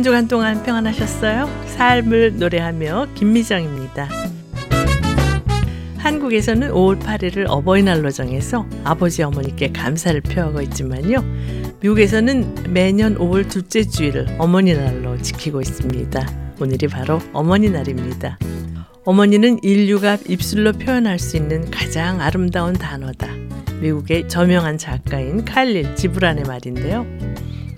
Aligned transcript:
한 0.00 0.02
주간 0.02 0.28
동안 0.28 0.62
평안하셨어요? 0.62 1.46
삶을 1.76 2.38
노래하며 2.38 3.08
김미정입니다. 3.16 4.08
한국에서는 5.98 6.70
5월 6.70 6.98
8일을 6.98 7.44
어버이날로 7.46 8.10
정해서 8.10 8.66
아버지 8.82 9.22
어머니께 9.22 9.72
감사를 9.72 10.18
표하고 10.22 10.62
있지만요. 10.62 11.22
미국에서는 11.80 12.72
매년 12.72 13.18
5월 13.18 13.46
둘째 13.50 13.82
주일을 13.82 14.36
어머니날로 14.38 15.20
지키고 15.20 15.60
있습니다. 15.60 16.54
오늘이 16.58 16.88
바로 16.88 17.20
어머니날입니다. 17.34 18.38
어머니는 19.04 19.58
인류가 19.62 20.16
입술로 20.26 20.72
표현할 20.72 21.18
수 21.18 21.36
있는 21.36 21.70
가장 21.70 22.22
아름다운 22.22 22.72
단어다. 22.72 23.28
미국의 23.82 24.30
저명한 24.30 24.78
작가인 24.78 25.44
칼릴 25.44 25.94
지브란의 25.94 26.44
말인데요. 26.44 27.04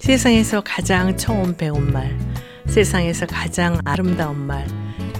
세상에서 0.03 0.63
가장 0.63 1.17
처음 1.17 1.57
배운 1.57 1.93
말, 1.93 2.19
세상에서 2.67 3.25
가장 3.27 3.79
아름다운 3.85 4.37
말, 4.37 4.67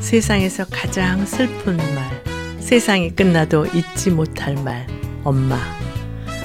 세상에서 0.01 0.65
가장 0.73 1.25
슬픈 1.25 1.77
말, 1.77 2.59
세상이 2.59 3.11
끝나도 3.15 3.67
잊지 3.67 4.11
못할 4.11 4.57
말, 4.57 4.85
엄마. 5.23 5.57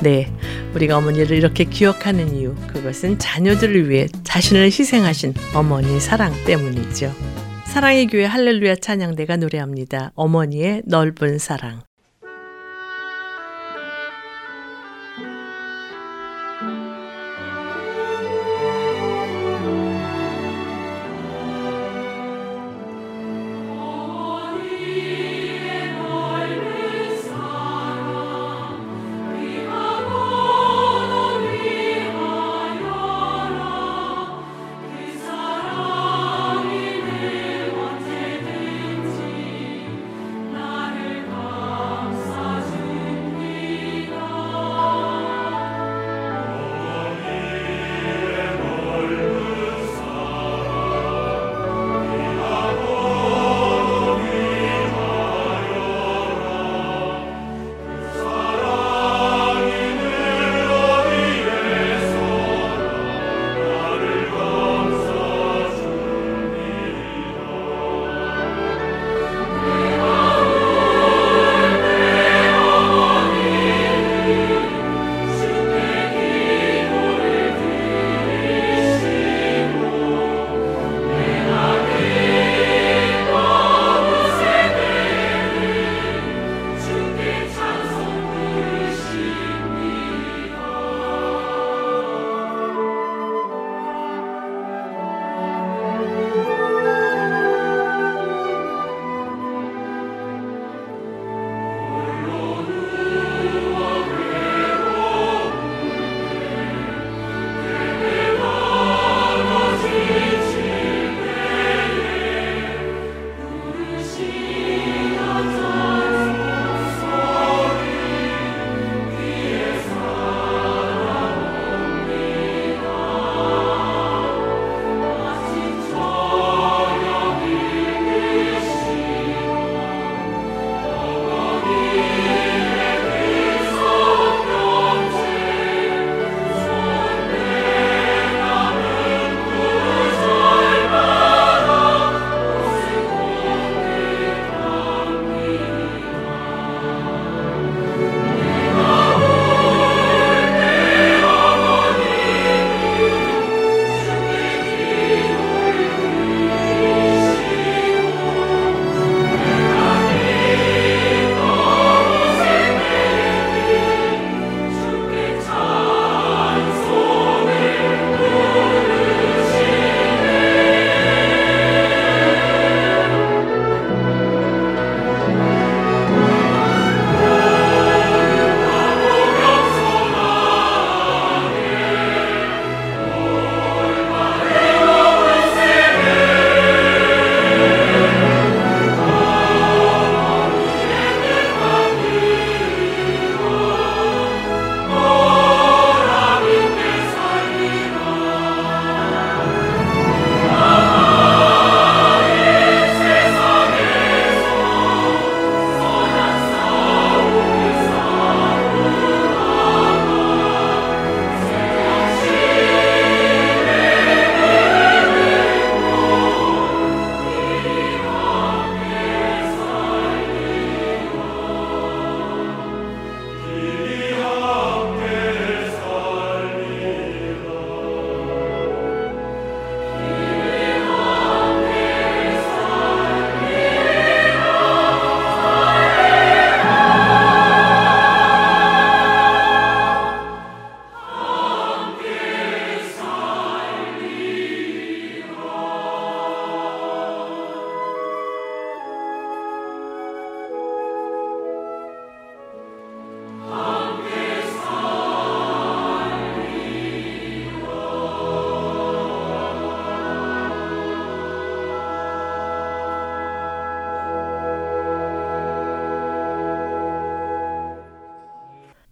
네, 0.04 0.32
우리가 0.76 0.98
어머니를 0.98 1.36
이렇게 1.36 1.64
기억하는 1.64 2.36
이유, 2.36 2.54
그것은 2.68 3.18
자녀들을 3.18 3.90
위해 3.90 4.06
자신을 4.24 4.66
희생하신 4.66 5.34
어머니 5.56 6.00
사랑 6.00 6.32
때문이죠. 6.46 7.12
사랑의 7.66 8.06
교회 8.06 8.26
할렐루야 8.26 8.76
찬양대가 8.76 9.38
노래합니다. 9.38 10.12
어머니의 10.14 10.84
넓은 10.86 11.40
사랑. 11.40 11.82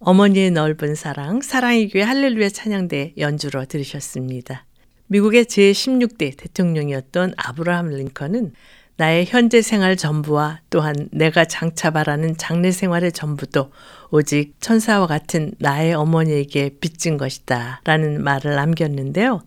어머니의 0.08 0.52
넓은 0.52 0.94
사랑, 0.94 1.42
사랑의 1.42 1.90
교회 1.90 2.04
할렐루야 2.04 2.50
찬양대 2.50 3.14
연주로 3.18 3.66
들으셨습니다. 3.66 4.68
미국의 5.08 5.46
제16대 5.46 6.38
대통령이었던 6.38 7.34
아브라함 7.36 7.90
링컨은 7.90 8.52
나의 8.98 9.26
현재 9.26 9.64
생활 9.64 9.98
전부와 9.98 10.62
또한 10.70 11.10
내가 11.12 11.46
장차 11.46 11.90
바라는 11.90 12.38
장래 12.38 12.70
생활의 12.70 13.14
전부도 13.14 13.72
오직 14.12 14.54
천사와 14.60 15.08
같은 15.08 15.54
나의 15.58 15.96
어머니에게 15.96 16.78
빚진 16.80 17.18
것이다. 17.18 17.82
라는 17.84 18.24
말을 18.24 18.54
남겼는데요. 18.54 19.42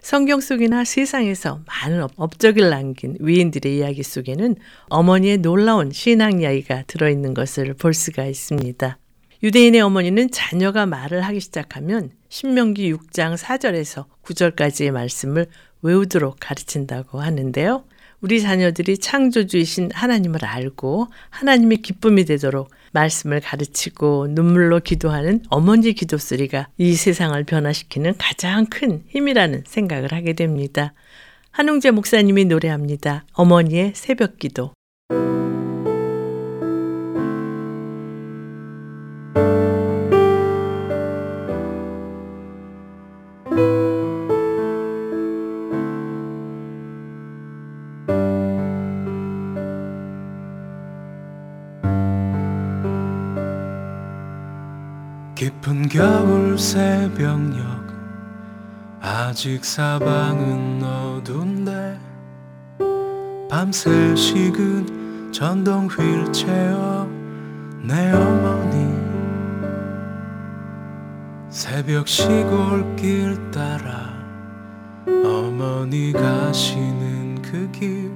성경 0.00 0.38
속이나 0.38 0.84
세상에서 0.84 1.62
많은 1.66 2.06
업적을 2.16 2.70
남긴 2.70 3.16
위인들의 3.18 3.78
이야기 3.78 4.04
속에는 4.04 4.54
어머니의 4.90 5.38
놀라운 5.38 5.90
신앙 5.90 6.40
이야기가 6.40 6.84
들어있는 6.86 7.34
것을 7.34 7.74
볼 7.74 7.92
수가 7.94 8.26
있습니다. 8.26 8.96
유대인의 9.44 9.82
어머니는 9.82 10.30
자녀가 10.30 10.86
말을 10.86 11.20
하기 11.20 11.38
시작하면 11.38 12.10
신명기 12.30 12.90
6장 12.94 13.36
4절에서 13.36 14.06
9절까지의 14.22 14.90
말씀을 14.90 15.48
외우도록 15.82 16.38
가르친다고 16.40 17.20
하는데요. 17.20 17.84
우리 18.22 18.40
자녀들이 18.40 18.96
창조주이신 18.96 19.90
하나님을 19.92 20.46
알고 20.46 21.08
하나님의 21.28 21.82
기쁨이 21.82 22.24
되도록 22.24 22.70
말씀을 22.92 23.40
가르치고 23.40 24.28
눈물로 24.30 24.80
기도하는 24.80 25.42
어머니 25.50 25.92
기도 25.92 26.16
소리가 26.16 26.68
이 26.78 26.94
세상을 26.94 27.44
변화시키는 27.44 28.14
가장 28.16 28.64
큰 28.64 29.04
힘이라는 29.08 29.64
생각을 29.66 30.14
하게 30.14 30.32
됩니다. 30.32 30.94
한웅재 31.50 31.90
목사님이 31.90 32.46
노래합니다. 32.46 33.26
어머니의 33.34 33.92
새벽 33.94 34.38
기도. 34.38 34.72
겨울 55.94 56.58
새벽녘 56.58 57.64
아직 59.00 59.64
사방은 59.64 60.82
어두운데 60.82 61.96
밤새 63.48 64.16
식은 64.16 65.30
전동 65.30 65.86
휠체어 65.86 67.08
내 67.80 68.10
어머니 68.10 68.92
새벽 71.48 72.08
시골길 72.08 73.52
따라 73.52 74.12
어머니 75.06 76.12
가시는 76.12 77.40
그 77.40 77.70
길 77.70 78.10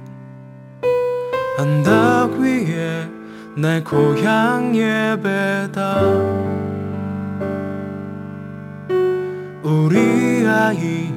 언덕 1.57 2.41
위에 2.41 3.09
내 3.55 3.81
고향 3.81 4.75
예배당 4.75 6.59
우리 9.69 10.47
아이 10.47 11.13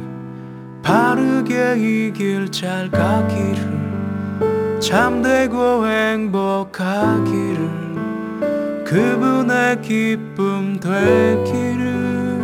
바르게 0.83 1.77
이 1.79 2.13
길 2.13 2.51
잘 2.51 2.91
가기를 2.91 4.79
참되고 4.79 5.87
행복하기를 5.87 7.71
그분의 8.85 9.81
기쁨 9.81 10.79
되기를. 10.79 12.43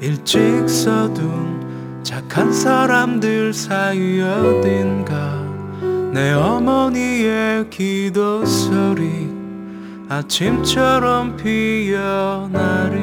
일찍 0.00 0.68
서둔 0.68 2.00
착한 2.02 2.52
사람들 2.52 3.52
사이 3.52 4.20
어딘가 4.20 5.40
내 6.12 6.32
어머니의 6.32 7.70
기도 7.70 8.44
소리 8.44 9.30
아침처럼 10.08 11.36
피어나리 11.36 13.02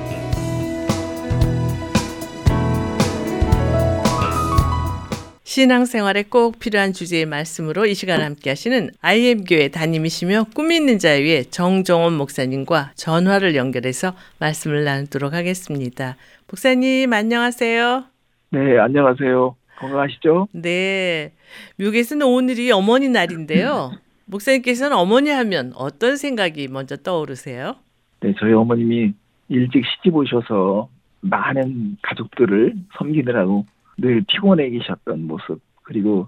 신앙생활에 5.51 6.23
꼭 6.23 6.59
필요한 6.59 6.93
주제의 6.93 7.25
말씀으로 7.25 7.85
이 7.85 7.93
시간 7.93 8.21
함께 8.21 8.51
하시는 8.51 8.89
IM교회 9.01 9.67
담임이시며 9.67 10.45
꿈 10.55 10.71
있는 10.71 10.97
자유의 10.97 11.47
정정원 11.47 12.13
목사님과 12.13 12.93
전화를 12.95 13.57
연결해서 13.57 14.13
말씀을 14.39 14.85
나누도록 14.85 15.33
하겠습니다. 15.33 16.15
목사님 16.49 17.11
안녕하세요. 17.11 18.05
네, 18.51 18.79
안녕하세요. 18.79 19.53
건강하시죠? 19.79 20.47
네. 20.53 21.33
미국에서는 21.75 22.25
오늘이 22.25 22.71
어머니 22.71 23.09
날인데요. 23.09 23.91
목사님께서는 24.27 24.95
어머니 24.95 25.31
하면 25.31 25.73
어떤 25.75 26.15
생각이 26.15 26.69
먼저 26.69 26.95
떠오르세요? 26.95 27.75
네, 28.21 28.33
저희 28.39 28.53
어머님이 28.53 29.11
일찍 29.49 29.83
시집 29.85 30.15
오셔서 30.15 30.87
많은 31.19 31.97
가족들을 32.03 32.73
섬기느라고 32.97 33.65
늘 33.97 34.23
피곤해 34.27 34.69
계셨던 34.69 35.27
모습 35.27 35.59
그리고 35.83 36.27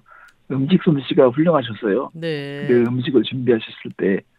음식 0.51 0.81
솜씨가 0.83 1.29
훌륭하셨어요. 1.29 2.11
네. 2.13 2.65
그 2.67 2.83
음식을 2.87 3.23
준비하셨을 3.23 3.91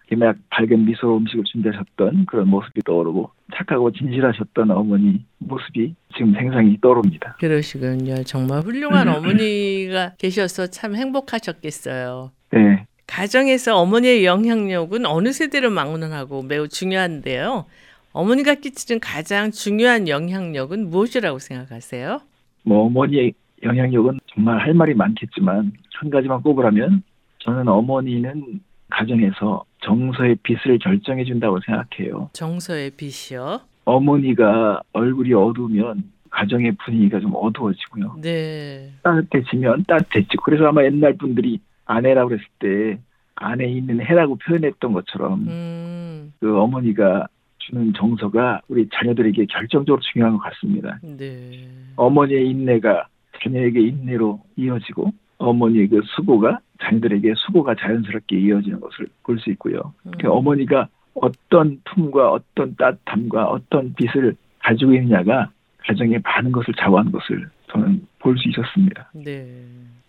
때막 0.08 0.36
밝은 0.50 0.84
미소로 0.84 1.16
음식을 1.18 1.44
준비하셨던 1.44 2.26
그런 2.26 2.48
모습이 2.48 2.82
떠오르고 2.84 3.30
착하고 3.54 3.90
진실하셨던 3.92 4.70
어머니 4.70 5.24
모습이 5.38 5.94
지금 6.14 6.34
생생히 6.34 6.78
떠오릅니다. 6.80 7.36
그러시군요. 7.40 8.22
정말 8.24 8.60
훌륭한 8.60 9.08
어머니가 9.08 10.14
계셔서 10.18 10.68
참 10.68 10.94
행복하셨겠어요. 10.94 12.30
네. 12.52 12.86
가정에서 13.06 13.76
어머니의 13.76 14.24
영향력은 14.24 15.06
어느 15.06 15.32
세대를 15.32 15.70
막론하고 15.70 16.42
매우 16.42 16.68
중요한데요. 16.68 17.66
어머니가 18.12 18.54
끼치는 18.54 19.00
가장 19.00 19.50
중요한 19.50 20.08
영향력은 20.08 20.88
무엇이라고 20.88 21.38
생각하세요? 21.38 22.20
뭐 22.64 22.86
어머니의 22.86 23.32
영향력은 23.62 24.20
정말 24.34 24.58
할 24.60 24.74
말이 24.74 24.94
많겠지만 24.94 25.72
한 25.94 26.10
가지만 26.10 26.42
꼽으라면 26.42 27.02
저는 27.38 27.68
어머니는 27.68 28.60
가정에서 28.90 29.64
정서의 29.82 30.36
빛을 30.42 30.78
결정해 30.78 31.24
준다고 31.24 31.60
생각해요. 31.60 32.30
정서의 32.32 32.90
빛이요. 32.90 33.60
어머니가 33.84 34.80
얼굴이 34.92 35.32
어두우면 35.32 36.04
가정의 36.30 36.72
분위기가 36.84 37.20
좀 37.20 37.32
어두워지고요. 37.34 38.16
네. 38.20 38.90
따뜻해지면 39.02 39.84
따뜻해지고 39.86 40.42
그래서 40.42 40.66
아마 40.66 40.82
옛날 40.84 41.16
분들이 41.16 41.60
아내라고 41.84 42.30
그랬을 42.30 42.46
때 42.58 42.98
안에 43.36 43.68
있는 43.68 44.00
해라고 44.00 44.36
표현했던 44.36 44.92
것처럼 44.92 45.44
음. 45.48 46.32
그 46.40 46.58
어머니가 46.58 47.26
주는 47.66 47.92
정서가 47.94 48.60
우리 48.68 48.88
자녀들에게 48.92 49.46
결정적으로 49.46 50.00
중요한 50.12 50.36
것 50.36 50.42
같습니다. 50.44 50.98
네. 51.02 51.68
어머니의 51.96 52.50
인내가 52.50 53.06
자녀에게 53.42 53.80
인내로 53.80 54.40
이어지고 54.56 55.12
어머니의 55.38 55.88
그 55.88 56.00
수고가 56.16 56.58
자녀들에게 56.82 57.34
수고가 57.36 57.74
자연스럽게 57.74 58.38
이어지는 58.38 58.80
것을 58.80 59.06
볼 59.22 59.38
수 59.38 59.50
있고요. 59.50 59.92
음. 60.06 60.12
그 60.20 60.30
어머니가 60.30 60.88
어떤 61.14 61.80
품과 61.84 62.30
어떤 62.32 62.74
따뜻함과 62.76 63.46
어떤 63.46 63.94
빛을 63.94 64.36
가지고 64.60 64.94
있느냐가 64.94 65.50
가정의 65.86 66.20
많은 66.22 66.50
것을 66.52 66.74
좌우하는 66.78 67.12
것을 67.12 67.48
저는 67.70 68.06
볼 68.18 68.36
수 68.38 68.48
있었습니다. 68.48 69.10
네. 69.14 69.46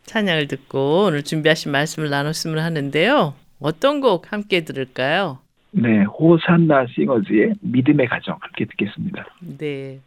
찬양을 0.03 0.47
듣고 0.47 1.05
오늘 1.05 1.23
준비하신 1.23 1.71
말씀을 1.71 2.09
나눴으면 2.09 2.59
하는데요. 2.59 3.33
어떤 3.59 4.01
곡 4.01 4.31
함께 4.31 4.63
들을까요? 4.63 5.39
네, 5.77 6.03
호산나 6.03 6.85
싱어즈의 6.87 7.55
믿음의 7.59 8.07
가정 8.07 8.37
함께 8.39 8.63
듣겠습니다. 8.63 9.25
네. 9.57 9.99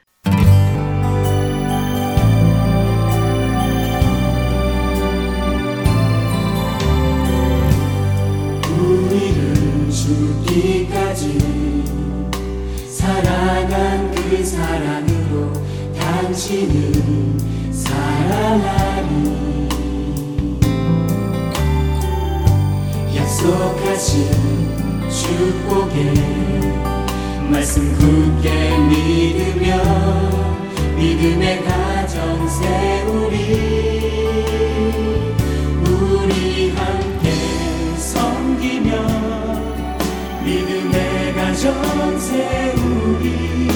우리를 8.80 9.90
죽기까지 9.90 11.38
사랑한 12.88 14.10
그 14.12 14.42
사랑으로 14.42 15.52
당신을 15.98 16.92
사랑하니 17.70 19.68
약속하신 23.14 24.87
축복의 25.10 26.14
말씀 27.50 27.92
굳게 27.96 28.78
믿으며 28.78 29.76
믿음의 30.96 31.64
가정 31.64 32.48
세우리. 32.48 33.36
우리 35.84 36.70
함께 36.70 37.30
섬기며 37.96 38.90
믿음의 40.44 41.34
가정 41.34 42.18
세우리. 42.18 43.68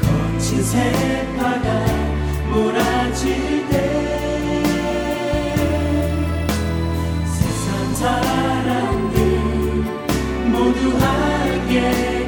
거친 0.00 0.62
세파가 0.62 1.66
몰아칠 2.50 3.59
알 11.78 12.19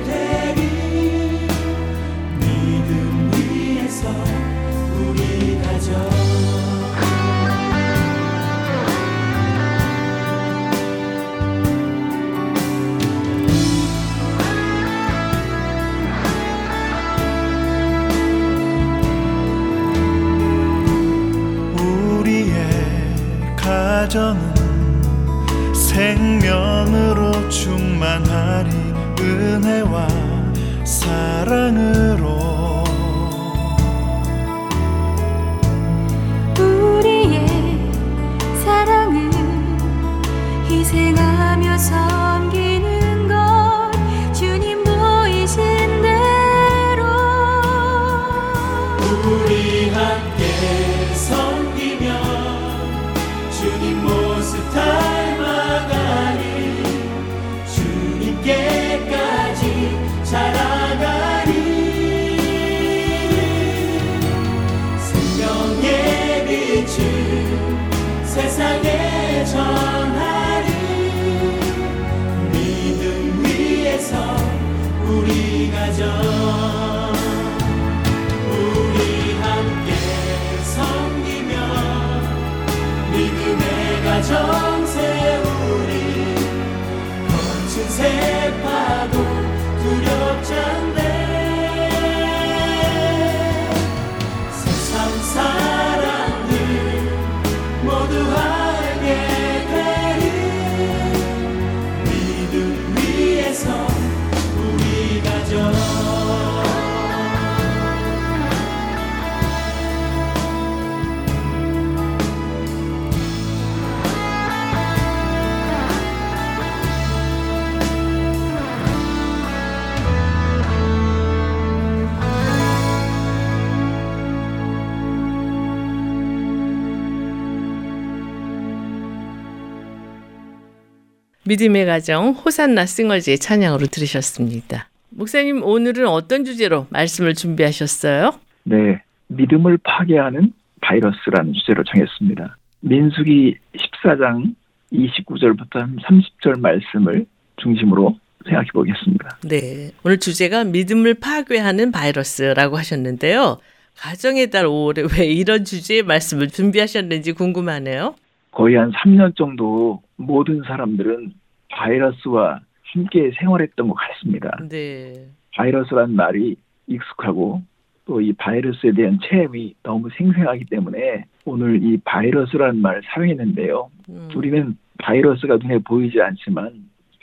믿음의 131.52 131.84
가정 131.84 132.30
호산나 132.30 132.86
싱어즈의 132.86 133.36
찬양으로 133.36 133.86
들으셨습니다. 133.88 134.88
목사님 135.10 135.62
오늘은 135.62 136.08
어떤 136.08 136.46
주제로 136.46 136.86
말씀을 136.88 137.34
준비하셨어요? 137.34 138.32
네, 138.64 139.02
믿음을 139.28 139.76
파괴하는 139.84 140.54
바이러스라는 140.80 141.52
주제로 141.52 141.84
정했습니다. 141.84 142.56
민수기 142.80 143.56
14장 143.76 144.54
29절부터 144.92 145.94
30절 146.00 146.58
말씀을 146.58 147.26
중심으로 147.56 148.16
생각해 148.46 148.68
보겠습니다. 148.72 149.36
네. 149.46 149.90
오늘 150.04 150.18
주제가 150.18 150.64
믿음을 150.64 151.12
파괴하는 151.20 151.92
바이러스라고 151.92 152.78
하셨는데요. 152.78 153.58
가정의 153.98 154.48
달 154.48 154.64
5월에 154.64 155.18
왜 155.18 155.26
이런 155.26 155.66
주제의 155.66 156.02
말씀을 156.02 156.48
준비하셨는지 156.48 157.32
궁금하네요. 157.32 158.14
거의 158.52 158.76
한 158.76 158.90
3년 158.92 159.36
정도 159.36 160.02
모든 160.16 160.62
사람들은 160.66 161.41
바이러스와 161.72 162.60
함께 162.92 163.30
생활했던 163.38 163.88
것 163.88 163.94
같습니다. 163.94 164.50
네. 164.68 165.12
바이러스란 165.56 166.14
말이 166.14 166.56
익숙하고 166.86 167.62
또 168.04 168.20
이 168.20 168.32
바이러스에 168.32 168.92
대한 168.92 169.18
체험이 169.22 169.74
너무 169.82 170.08
생생하기 170.16 170.66
때문에 170.66 171.24
오늘 171.44 171.82
이 171.82 171.98
바이러스라는 172.04 172.80
말을 172.82 173.02
사용했는데요. 173.06 173.90
음, 174.10 174.28
우리는 174.34 174.76
바이러스가 174.98 175.56
눈에 175.56 175.78
보이지 175.78 176.20
않지만 176.20 176.72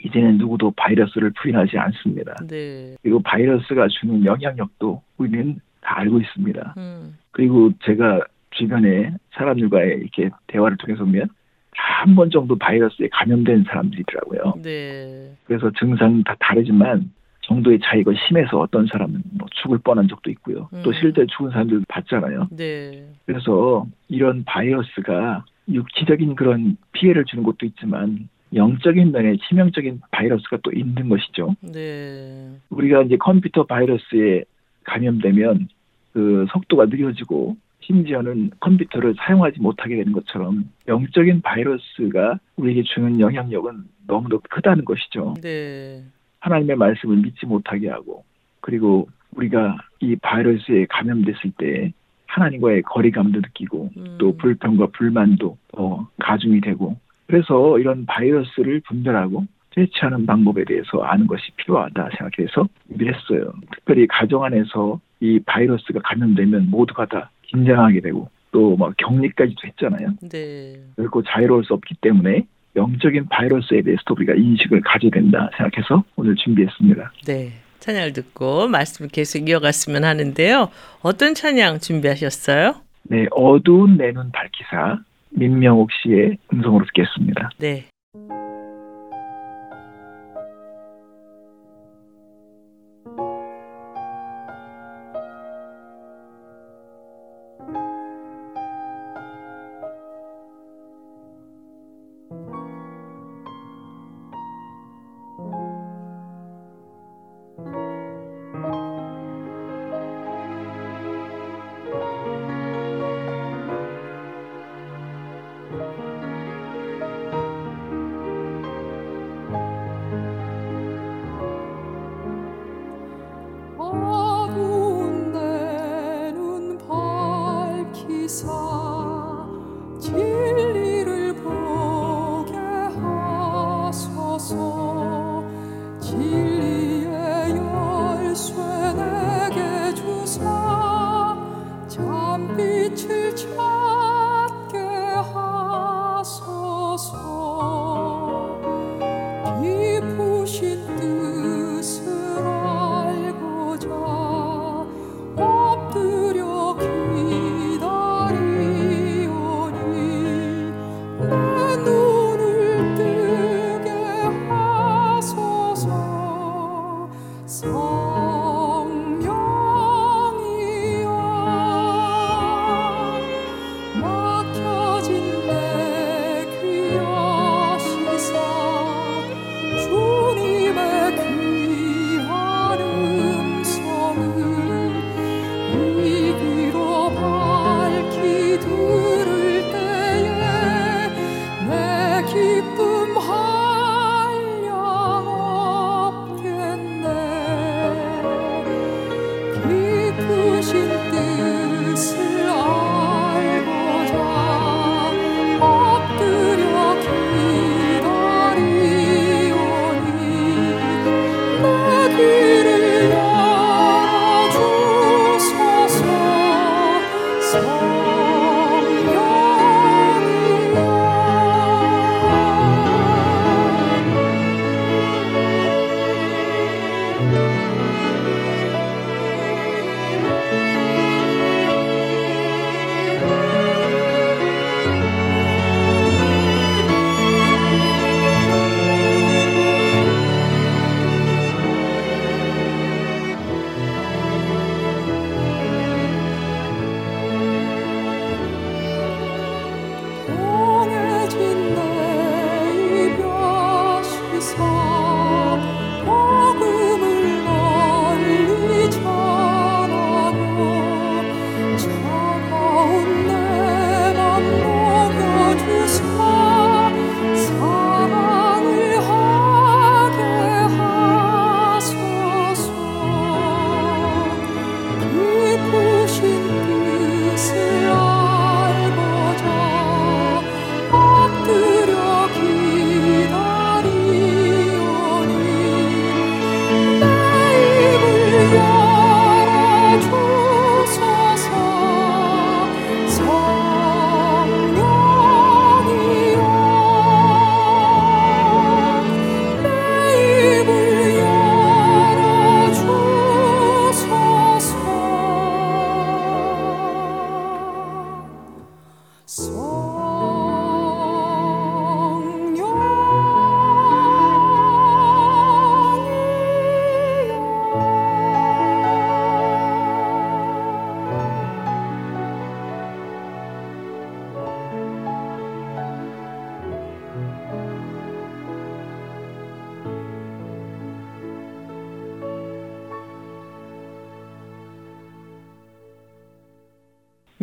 이제는 0.02 0.38
누구도 0.38 0.72
바이러스를 0.76 1.32
부인하지 1.40 1.78
않습니다. 1.78 2.34
네. 2.48 2.96
그리고 3.02 3.20
바이러스가 3.20 3.88
주는 3.88 4.24
영향력도 4.24 5.02
우리는 5.18 5.60
다 5.82 5.98
알고 6.00 6.20
있습니다. 6.20 6.74
음, 6.78 7.18
그리고 7.30 7.70
제가 7.84 8.22
주변에 8.50 9.12
사람들과의 9.32 9.98
이렇게 9.98 10.30
대화를 10.46 10.76
통해서 10.78 11.04
보면 11.04 11.28
다 11.28 11.34
한 11.80 12.14
번 12.14 12.30
정도 12.30 12.56
바이러스에 12.56 13.08
감염된 13.12 13.64
사람들이더라고요. 13.64 14.54
네. 14.62 15.32
그래서 15.44 15.70
증상은 15.78 16.22
다 16.24 16.36
다르지만 16.38 17.10
정도의 17.42 17.78
차이가 17.82 18.12
심해서 18.26 18.58
어떤 18.58 18.86
사람은 18.86 19.22
뭐 19.32 19.48
죽을 19.62 19.78
뻔한 19.78 20.08
적도 20.08 20.30
있고요. 20.30 20.68
또 20.82 20.90
음. 20.90 20.94
실제 21.00 21.26
죽은 21.26 21.50
사람들도 21.50 21.84
봤잖아요. 21.88 22.48
네. 22.50 23.06
그래서 23.26 23.86
이런 24.08 24.44
바이러스가 24.44 25.44
육체적인 25.68 26.36
그런 26.36 26.76
피해를 26.92 27.24
주는 27.24 27.42
것도 27.44 27.66
있지만 27.66 28.28
영적인 28.54 29.12
면에 29.12 29.36
치명적인 29.48 30.00
바이러스가 30.10 30.58
또 30.62 30.72
있는 30.72 31.08
것이죠. 31.08 31.54
네. 31.60 32.50
우리가 32.70 33.02
이제 33.02 33.16
컴퓨터 33.16 33.64
바이러스에 33.64 34.44
감염되면 34.84 35.68
그 36.12 36.46
속도가 36.52 36.86
느려지고 36.86 37.56
심지어는 37.90 38.52
컴퓨터를 38.60 39.14
사용하지 39.18 39.60
못하게 39.60 39.96
되는 39.96 40.12
것처럼 40.12 40.70
영적인 40.86 41.42
바이러스가 41.42 42.38
우리에게 42.56 42.84
주는 42.84 43.18
영향력은 43.18 43.84
너무도 44.06 44.40
크다는 44.48 44.84
것이죠. 44.84 45.34
네. 45.42 46.04
하나님의 46.38 46.76
말씀을 46.76 47.16
믿지 47.16 47.46
못하게 47.46 47.90
하고 47.90 48.24
그리고 48.60 49.08
우리가 49.34 49.76
이 50.00 50.16
바이러스에 50.16 50.86
감염됐을 50.88 51.52
때 51.58 51.92
하나님과의 52.26 52.82
거리감도 52.82 53.40
느끼고 53.40 53.90
음, 53.96 54.16
또 54.18 54.36
불평과 54.36 54.86
불만도 54.92 55.58
더 55.72 56.08
가중이 56.20 56.60
되고 56.60 56.96
그래서 57.26 57.78
이런 57.78 58.06
바이러스를 58.06 58.80
분별하고 58.86 59.46
대처하는 59.70 60.26
방법에 60.26 60.64
대해서 60.64 61.00
아는 61.02 61.26
것이 61.26 61.50
필요하다 61.56 62.10
생각해서 62.18 62.68
준비를 62.88 63.14
했어요. 63.14 63.52
특별히 63.72 64.06
가정 64.06 64.44
안에서 64.44 65.00
이 65.20 65.38
바이러스가 65.40 66.00
감염되면 66.02 66.70
모두가 66.70 67.06
다 67.06 67.30
긴장하게 67.50 68.00
되고 68.00 68.28
또 68.52 68.76
막 68.76 68.94
격리까지도 68.96 69.60
했잖아요. 69.66 70.14
네. 70.28 70.74
결코 70.96 71.22
자유로울 71.22 71.64
수 71.64 71.74
없기 71.74 71.94
때문에 72.00 72.46
영적인 72.76 73.28
바이러스에 73.28 73.82
대해서도 73.82 74.14
우리가 74.14 74.34
인식을 74.34 74.80
가져야 74.82 75.10
된다 75.10 75.50
생각해서 75.56 76.04
오늘 76.16 76.34
준비했습니다. 76.36 77.12
네. 77.26 77.52
찬양을 77.80 78.12
듣고 78.12 78.68
말씀을 78.68 79.08
계속 79.10 79.48
이어갔으면 79.48 80.04
하는데요. 80.04 80.68
어떤 81.02 81.34
찬양 81.34 81.78
준비하셨어요? 81.80 82.74
네, 83.04 83.26
어두운 83.30 83.96
내 83.96 84.12
눈 84.12 84.30
밝히사 84.32 84.98
민명옥 85.30 85.88
씨의 86.02 86.36
음성으로 86.52 86.84
듣겠습니다. 86.86 87.50
네. 87.58 87.86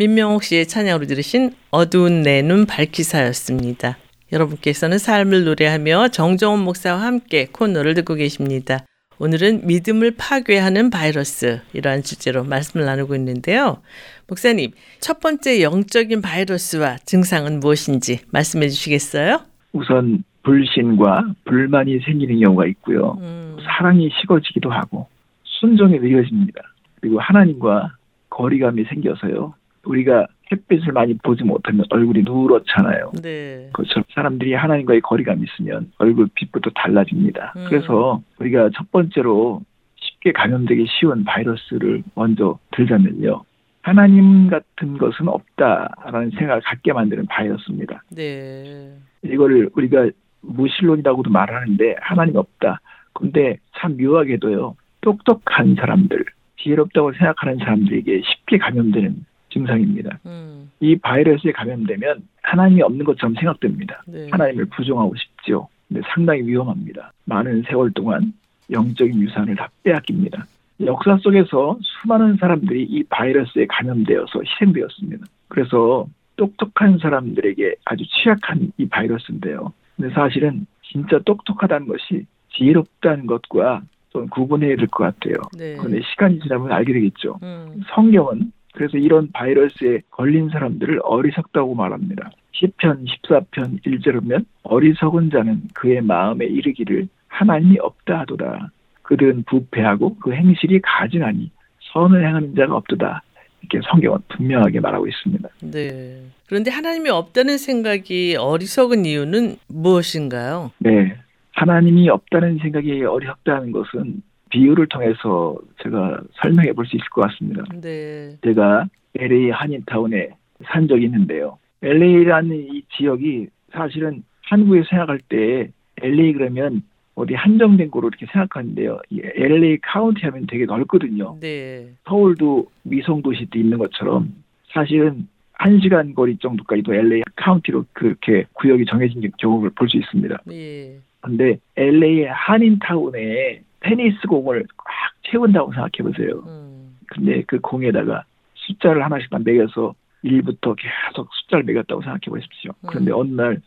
민명옥 0.07 0.43
씨의 0.43 0.67
찬양으로 0.67 1.05
들으신 1.05 1.51
어두운 1.69 2.21
내 2.21 2.41
눈 2.41 2.65
밝히사였습니다. 2.65 3.97
여러분께서는 4.31 4.97
삶을 4.99 5.43
노래하며 5.43 6.09
정정원 6.09 6.63
목사와 6.63 7.01
함께 7.01 7.47
코너를 7.51 7.93
듣고 7.93 8.13
계십니다. 8.15 8.85
오늘은 9.19 9.67
믿음을 9.67 10.13
파괴하는 10.17 10.91
바이러스 10.91 11.59
이러한 11.73 12.03
주제로 12.03 12.43
말씀을 12.45 12.85
나누고 12.85 13.15
있는데요. 13.15 13.81
목사님, 14.29 14.71
첫 15.01 15.19
번째 15.19 15.61
영적인 15.61 16.21
바이러스와 16.21 16.97
증상은 17.03 17.59
무엇인지 17.59 18.19
말씀해 18.31 18.69
주시겠어요? 18.69 19.41
우선 19.73 20.23
불신과 20.43 21.33
불만이 21.45 21.99
생기는 22.05 22.39
경우가 22.39 22.65
있고요. 22.67 23.17
음, 23.19 23.57
사랑이 23.65 24.09
식어지기도 24.21 24.69
하고 24.69 25.07
순종이 25.43 25.99
느려집니다. 25.99 26.61
그리고 27.01 27.19
하나님과 27.19 27.91
거리감이 28.29 28.85
생겨서요. 28.85 29.53
우리가 29.87 30.27
햇빛을 30.51 30.93
많이 30.93 31.17
보지 31.17 31.43
못하면 31.43 31.85
얼굴이 31.89 32.23
누렇잖아요. 32.23 33.11
네. 33.21 33.69
그렇죠. 33.73 34.03
사람들이 34.13 34.53
하나님과의 34.53 35.01
거리감이 35.01 35.45
있으면 35.45 35.91
얼굴 35.97 36.27
빛부터 36.33 36.69
달라집니다. 36.75 37.53
음. 37.57 37.65
그래서 37.67 38.21
우리가 38.39 38.69
첫 38.75 38.89
번째로 38.91 39.61
쉽게 39.95 40.31
감염되기 40.31 40.85
쉬운 40.87 41.23
바이러스를 41.25 42.03
먼저 42.15 42.57
들자면요. 42.71 43.43
하나님 43.81 44.49
같은 44.49 44.97
것은 44.97 45.29
없다라는 45.29 46.31
생각을 46.31 46.61
갖게 46.61 46.91
만드는 46.91 47.25
바이러스입니다. 47.27 48.03
네. 48.09 48.91
이거를 49.23 49.69
우리가 49.75 50.09
무신론이라고도 50.41 51.29
말하는데 51.29 51.95
하나님 52.01 52.35
없다. 52.35 52.79
근데 53.13 53.57
참 53.77 53.97
묘하게도요. 53.97 54.75
똑똑한 55.01 55.75
사람들, 55.75 56.25
지혜롭다고 56.57 57.13
생각하는 57.13 57.57
사람들에게 57.59 58.21
쉽게 58.25 58.57
감염되는 58.57 59.25
증상입니다. 59.49 60.19
음, 60.25 60.69
이 60.79 60.95
바이러스에 60.97 61.51
감염되면 61.51 62.21
하나님이 62.43 62.81
없는 62.81 63.05
것처럼 63.05 63.35
생각됩니다. 63.35 64.03
네. 64.07 64.27
하나님을 64.31 64.65
부정하고 64.65 65.15
싶죠. 65.15 65.67
근데 65.87 66.01
상당히 66.13 66.41
위험합니다. 66.43 67.11
많은 67.25 67.63
세월 67.67 67.91
동안 67.91 68.33
영적인 68.71 69.19
유산을 69.21 69.55
다 69.55 69.69
빼앗깁니다. 69.83 70.45
역사 70.85 71.17
속에서 71.17 71.77
수많은 71.81 72.37
사람들이 72.37 72.83
이 72.83 73.03
바이러스에 73.03 73.65
감염되어서 73.67 74.41
희생되었습니다. 74.43 75.25
그래서 75.47 76.05
똑똑한 76.35 76.99
사람들에게 76.99 77.75
아주 77.85 78.03
취약한 78.09 78.71
이 78.77 78.85
바이러스인데요. 78.87 79.73
근데 79.95 80.13
사실은 80.13 80.67
진짜 80.83 81.17
똑똑하다는 81.25 81.87
것이 81.87 82.25
지혜롭다는 82.53 83.25
것과 83.25 83.81
좀 84.11 84.27
구분해야 84.27 84.75
될 84.75 84.87
것 84.87 85.03
같아요. 85.05 85.35
네. 85.57 85.75
그런데 85.77 86.01
시간이 86.11 86.39
지나면 86.41 86.71
알게 86.71 86.93
되겠죠. 86.93 87.39
음, 87.43 87.81
성경은 87.95 88.51
그래서 88.77 88.99
이런 88.99 89.31
바이러스에 89.31 90.01
걸린 90.11 90.49
사람들을 90.49 90.99
어리석다고 91.03 91.73
말합니다. 91.73 92.29
시편 92.51 93.05
14편 93.05 93.83
1절이면 93.83 94.45
어리석은 94.61 95.31
자는 95.31 95.63
그의 95.73 96.01
마음에 96.01 96.45
이르기를 96.45 97.07
하나님이 97.27 97.79
없다 97.79 98.19
하도다. 98.19 98.69
그들은 99.01 99.45
부패하고 99.47 100.17
그 100.19 100.31
행실이 100.31 100.81
가증하니 100.83 101.49
선을 101.91 102.27
행하는 102.27 102.53
자가 102.53 102.75
없도다. 102.75 103.23
이렇게 103.63 103.79
성경은 103.89 104.19
분명하게 104.27 104.79
말하고 104.79 105.07
있습니다. 105.07 105.49
네. 105.71 106.21
그런데 106.45 106.69
하나님이 106.69 107.09
없다는 107.09 107.57
생각이 107.57 108.35
어리석은 108.35 109.05
이유는 109.05 109.55
무엇인가요? 109.69 110.69
네. 110.77 111.17
하나님이 111.53 112.09
없다는 112.09 112.59
생각이 112.59 113.03
어리석다는 113.03 113.71
것은 113.71 114.21
비유를 114.49 114.87
통해서 114.87 115.57
제가 115.83 116.21
설명해 116.41 116.73
볼 116.73 116.85
수 116.85 116.95
있을 116.95 117.07
것 117.09 117.21
같습니다. 117.21 117.63
네. 117.81 118.37
제가 118.43 118.87
LA 119.15 119.51
한인타운에 119.51 120.29
산 120.65 120.87
적이 120.87 121.05
있는데요. 121.05 121.57
LA라는 121.81 122.55
이 122.55 122.83
지역이 122.97 123.47
사실은 123.71 124.23
한국에 124.43 124.83
생각할 124.89 125.19
때 125.29 125.69
LA 126.01 126.33
그러면 126.33 126.83
어디 127.15 127.33
한정된 127.33 127.89
곳으로 127.91 128.09
이렇게 128.09 128.25
생각하는데요. 128.31 128.99
이 129.09 129.21
LA 129.23 129.77
카운티 129.81 130.21
하면 130.25 130.45
되게 130.47 130.65
넓거든요. 130.65 131.37
네. 131.39 131.87
서울도 132.05 132.67
위성도시도 132.85 133.57
있는 133.57 133.77
것처럼 133.77 134.33
사실은 134.73 135.27
한 135.53 135.79
시간 135.79 136.13
거리 136.13 136.37
정도까지도 136.37 136.93
LA 136.93 137.23
카운티로 137.35 137.85
그렇게 137.93 138.45
구역이 138.53 138.85
정해진 138.85 139.21
경우를 139.37 139.71
볼 139.71 139.89
수 139.89 139.97
있습니다. 139.97 140.37
예. 140.51 140.97
근데 141.21 141.57
LA 141.75 142.25
한인타운에 142.25 143.61
테니스 143.87 144.27
공을 144.27 144.65
꽉 144.77 144.87
채운다고 145.23 145.71
생각해 145.73 146.03
보세요. 146.03 146.43
음. 146.47 146.97
근데 147.07 147.43
그 147.47 147.59
공에다가 147.59 148.23
숫자를 148.55 149.03
하나씩만 149.03 149.43
매겨서 149.43 149.93
1부터 150.25 150.75
계속 150.77 151.29
숫자를 151.33 151.63
매겼다고 151.65 152.01
생각해 152.01 152.21
보십시오. 152.27 152.71
그런데 152.85 153.11
음. 153.11 153.17
어느 153.17 153.29
날 153.33 153.61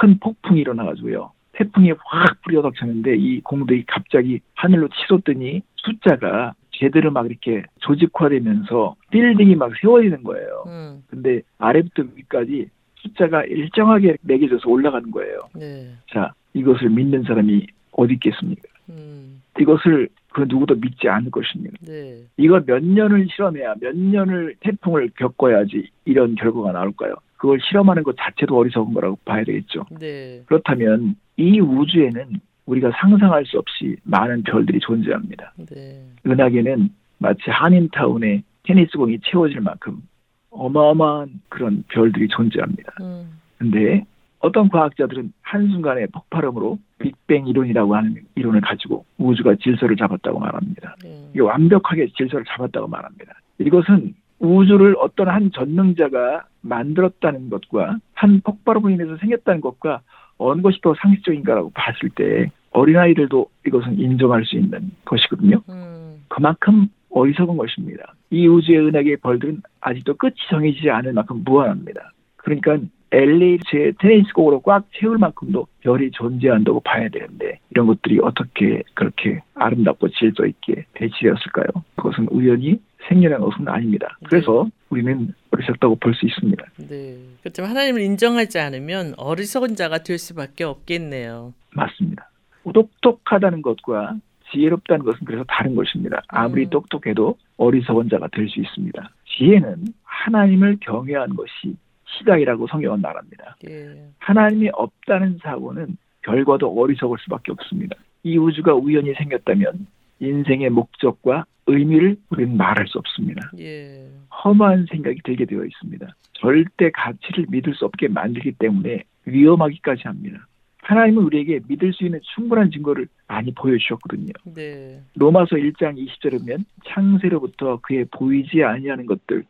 큰 0.00 0.18
폭풍이 0.18 0.60
일어나가지고요. 0.60 1.32
태풍이 1.52 1.92
확 2.04 2.40
불어닥쳤는데 2.42 3.16
이 3.16 3.40
공들이 3.40 3.84
갑자기 3.86 4.40
하늘로 4.54 4.88
치솟더니 4.88 5.62
숫자가 5.76 6.54
제대로 6.70 7.10
막 7.10 7.26
이렇게 7.26 7.64
조직화되면서 7.80 8.94
빌딩이 9.10 9.56
막 9.56 9.72
세워지는 9.80 10.22
거예요. 10.22 10.64
음. 10.68 11.02
근데 11.08 11.40
아래부터 11.58 12.04
위까지 12.14 12.68
숫자가 12.96 13.44
일정하게 13.44 14.18
매겨져서 14.22 14.68
올라가는 14.68 15.10
거예요. 15.10 15.38
네. 15.56 15.92
자, 16.12 16.32
이것을 16.54 16.90
믿는 16.90 17.24
사람이 17.24 17.66
어디 17.92 18.14
있겠습니까? 18.14 18.62
음. 18.90 19.42
이것을 19.60 20.08
그 20.32 20.44
누구도 20.48 20.74
믿지 20.76 21.08
않을 21.08 21.30
것입니다. 21.30 21.76
네. 21.86 22.22
이거 22.36 22.60
몇 22.64 22.84
년을 22.84 23.26
실험해야 23.30 23.74
몇 23.80 23.96
년을 23.96 24.56
태풍을 24.60 25.10
겪어야지 25.16 25.88
이런 26.04 26.34
결과가 26.34 26.72
나올까요? 26.72 27.14
그걸 27.36 27.58
실험하는 27.60 28.02
것 28.02 28.16
자체도 28.18 28.56
어리석은 28.56 28.94
거라고 28.94 29.18
봐야 29.24 29.44
되겠죠. 29.44 29.86
네. 29.98 30.42
그렇다면 30.46 31.16
이 31.36 31.60
우주에는 31.60 32.40
우리가 32.66 32.90
상상할 33.00 33.46
수 33.46 33.58
없이 33.58 33.96
많은 34.04 34.42
별들이 34.42 34.78
존재합니다. 34.80 35.52
네. 35.70 36.02
은하계는 36.26 36.90
마치 37.18 37.42
한인타운에 37.46 38.42
테니스공이 38.64 39.20
채워질 39.24 39.60
만큼 39.60 40.02
어마어마한 40.50 41.40
그런 41.48 41.84
별들이 41.88 42.28
존재합니다. 42.28 42.92
음. 43.00 43.38
근데 43.56 44.04
어떤 44.40 44.68
과학자들은 44.68 45.32
한순간의 45.42 46.08
폭발음으로 46.12 46.78
빅뱅 46.98 47.48
이론이라고 47.48 47.96
하는 47.96 48.16
이론을 48.36 48.60
가지고 48.60 49.04
우주가 49.18 49.54
질서를 49.56 49.96
잡았다고 49.96 50.38
말합니다. 50.38 50.94
네. 51.02 51.28
이게 51.30 51.40
완벽하게 51.40 52.08
질서를 52.16 52.44
잡았다고 52.46 52.86
말합니다. 52.88 53.34
이것은 53.58 54.14
우주를 54.38 54.94
어떤 54.98 55.28
한 55.28 55.50
전능자가 55.52 56.44
만들었다는 56.60 57.50
것과 57.50 57.98
한 58.14 58.40
폭발으로 58.42 58.90
인해서 58.90 59.16
생겼다는 59.16 59.60
것과 59.60 60.00
어느 60.38 60.62
것이 60.62 60.80
더 60.80 60.94
상식적인가라고 61.00 61.70
봤을 61.74 62.08
때 62.10 62.50
어린아이들도 62.70 63.50
이것은 63.66 63.98
인정할 63.98 64.44
수 64.44 64.56
있는 64.56 64.92
것이거든요. 65.04 65.60
음. 65.68 66.22
그만큼 66.28 66.88
어리석은 67.10 67.56
것입니다. 67.56 68.14
이 68.30 68.46
우주의 68.46 68.78
은하계의 68.78 69.16
벌들은 69.16 69.62
아직도 69.80 70.14
끝이 70.14 70.34
정해지지 70.50 70.90
않을 70.90 71.14
만큼 71.14 71.42
무한합니다. 71.44 72.12
그러니까 72.36 72.78
LA 73.10 73.58
제 73.70 73.92
테니스공으로 74.00 74.60
꽉 74.60 74.84
채울 74.94 75.18
만큼도 75.18 75.66
별이 75.80 76.10
존재한다고 76.12 76.80
봐야 76.80 77.08
되는데 77.08 77.58
이런 77.70 77.86
것들이 77.86 78.18
어떻게 78.22 78.82
그렇게 78.94 79.42
아름답고 79.54 80.08
질서 80.10 80.44
있게 80.46 80.84
배치되었을까요? 80.94 81.66
그것은 81.96 82.28
우연히 82.30 82.80
생겨난 83.08 83.40
것은 83.40 83.66
아닙니다. 83.68 84.18
그래서 84.28 84.68
우리는 84.90 85.32
어리석다고 85.52 85.96
볼 85.96 86.14
수 86.14 86.26
있습니다. 86.26 86.64
네. 86.88 87.16
그렇지만 87.42 87.70
하나님을 87.70 88.02
인정하지 88.02 88.58
않으면 88.58 89.14
어리석은 89.16 89.76
자가 89.76 89.98
될 89.98 90.18
수밖에 90.18 90.64
없겠네요. 90.64 91.54
맞습니다. 91.74 92.28
똑똑하다는 92.74 93.62
것과 93.62 94.16
지혜롭다는 94.52 95.04
것은 95.04 95.20
그래서 95.24 95.44
다른 95.48 95.74
것입니다. 95.74 96.22
아무리 96.28 96.64
음. 96.64 96.70
똑똑해도 96.70 97.36
어리석은 97.56 98.08
자가 98.10 98.28
될 98.28 98.48
수 98.48 98.60
있습니다. 98.60 99.10
지혜는 99.36 99.84
하나님을 100.04 100.78
경외하는 100.80 101.36
것이 101.36 101.76
시작이라고 102.16 102.66
성경은 102.66 103.00
말합니다. 103.00 103.56
예. 103.68 104.08
하나님이 104.18 104.70
없다는 104.72 105.38
사고는 105.42 105.96
결과도 106.22 106.72
어리석을 106.78 107.18
수밖에 107.20 107.52
없습니다. 107.52 107.96
이 108.22 108.38
우주가 108.38 108.74
우연히 108.74 109.14
생겼다면 109.14 109.86
인생의 110.20 110.70
목적과 110.70 111.44
의미를 111.66 112.16
우리는 112.30 112.56
말할 112.56 112.86
수 112.86 112.98
없습니다. 112.98 113.50
예. 113.58 114.08
험한 114.44 114.86
생각이 114.90 115.20
들게 115.22 115.44
되어 115.44 115.64
있습니다. 115.64 116.06
절대 116.32 116.90
가치를 116.90 117.46
믿을 117.50 117.74
수 117.74 117.84
없게 117.84 118.08
만들기 118.08 118.52
때문에 118.52 119.04
위험하기까지 119.26 120.02
합니다. 120.04 120.46
하나님은 120.82 121.22
우리에게 121.24 121.60
믿을 121.68 121.92
수 121.92 122.04
있는 122.04 122.20
충분한 122.34 122.70
증거를 122.70 123.08
많이 123.26 123.52
보여주셨거든요. 123.52 124.32
네. 124.54 125.02
로마서 125.16 125.56
1장 125.56 125.98
20절에 125.98 126.38
보면 126.38 126.64
창세로부터 126.86 127.80
그의 127.82 128.06
보이지 128.10 128.64
아니하는 128.64 129.04
것들 129.04 129.44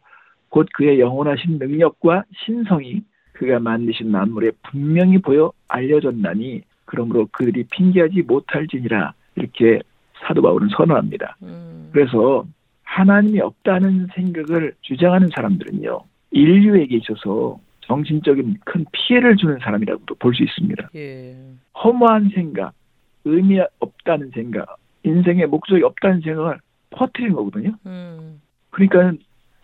곧 0.48 0.66
그의 0.74 1.00
영원하신 1.00 1.58
능력과 1.58 2.24
신성이 2.44 3.02
그가 3.32 3.58
만드신 3.60 4.10
만물에 4.10 4.50
분명히 4.68 5.18
보여 5.18 5.52
알려졌나니 5.68 6.62
그러므로 6.84 7.28
그들이 7.30 7.64
핑계하지 7.64 8.22
못할지니라 8.22 9.12
이렇게 9.36 9.80
사도 10.26 10.42
바울은 10.42 10.68
선언합니다. 10.76 11.36
음. 11.42 11.90
그래서 11.92 12.44
하나님이 12.82 13.40
없다는 13.40 14.08
생각을 14.14 14.74
주장하는 14.80 15.28
사람들은요 15.34 16.00
인류에게 16.32 16.96
있어서 16.96 17.60
정신적인 17.82 18.56
큰 18.64 18.84
피해를 18.92 19.36
주는 19.36 19.58
사람이라고도 19.62 20.14
볼 20.16 20.34
수 20.34 20.42
있습니다. 20.42 20.90
예. 20.96 21.36
허무한 21.82 22.30
생각, 22.34 22.72
의미 23.24 23.60
없다는 23.78 24.30
생각, 24.34 24.76
인생의 25.04 25.46
목적이 25.46 25.84
없다는 25.84 26.20
생각을 26.20 26.58
퍼뜨리는 26.90 27.34
거거든요. 27.34 27.72
음. 27.86 28.40
그러니까 28.70 29.12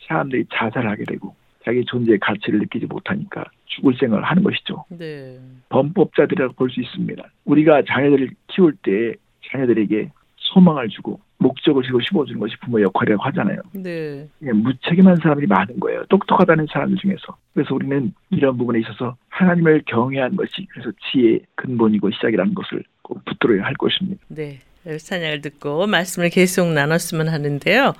사람들이 0.06 0.46
자살하게 0.52 1.04
되고 1.04 1.34
자기 1.64 1.84
존재의 1.84 2.18
가치를 2.18 2.58
느끼지 2.60 2.86
못하니까 2.86 3.44
죽을 3.66 3.94
생각을 3.98 4.22
하는 4.24 4.42
것이죠. 4.42 4.84
네. 4.90 5.38
범법자들이라고 5.70 6.54
볼 6.54 6.70
수 6.70 6.80
있습니다. 6.80 7.22
우리가 7.44 7.82
자녀들을 7.88 8.30
키울 8.48 8.74
때 8.82 9.14
자녀들에게 9.50 10.10
소망을 10.36 10.88
주고 10.88 11.20
목적을 11.38 11.82
주고 11.82 12.00
심어주는 12.00 12.38
것이 12.38 12.54
부모 12.60 12.80
역할이라고 12.80 13.22
하잖아요. 13.24 13.58
네. 13.72 14.28
무책임한 14.40 15.16
사람들이 15.16 15.46
많은 15.46 15.80
거예요. 15.80 16.04
똑똑하다는 16.08 16.66
사람들 16.72 16.98
중에서. 16.98 17.36
그래서 17.54 17.74
우리는 17.74 18.12
이런 18.30 18.56
부분에 18.56 18.80
있어서 18.80 19.16
하나님을 19.30 19.82
경외하는 19.86 20.36
것이 20.36 20.66
그래서 20.70 20.90
지혜의 21.10 21.40
근본이고 21.56 22.10
시작이라는 22.12 22.54
것을 22.54 22.84
꼭 23.02 23.24
붙들어야 23.24 23.64
할 23.64 23.74
것입니다. 23.74 24.22
네. 24.28 24.58
찬양을 24.98 25.40
듣고 25.40 25.86
말씀을 25.86 26.28
계속 26.28 26.68
나눴으면 26.72 27.28
하는데요. 27.28 27.94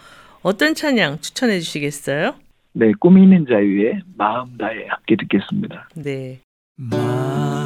어떤 0.45 0.75
찬양 0.75 1.21
추천해 1.23 1.59
주시겠어요? 1.59 2.35
네, 2.75 2.93
꿈이 3.01 3.23
있는 3.23 3.47
자유에 3.49 4.01
마음 4.15 4.59
다해 4.59 4.87
함께 4.89 5.17
듣겠습니다. 5.17 5.89
네. 5.97 6.41
마 6.77 7.64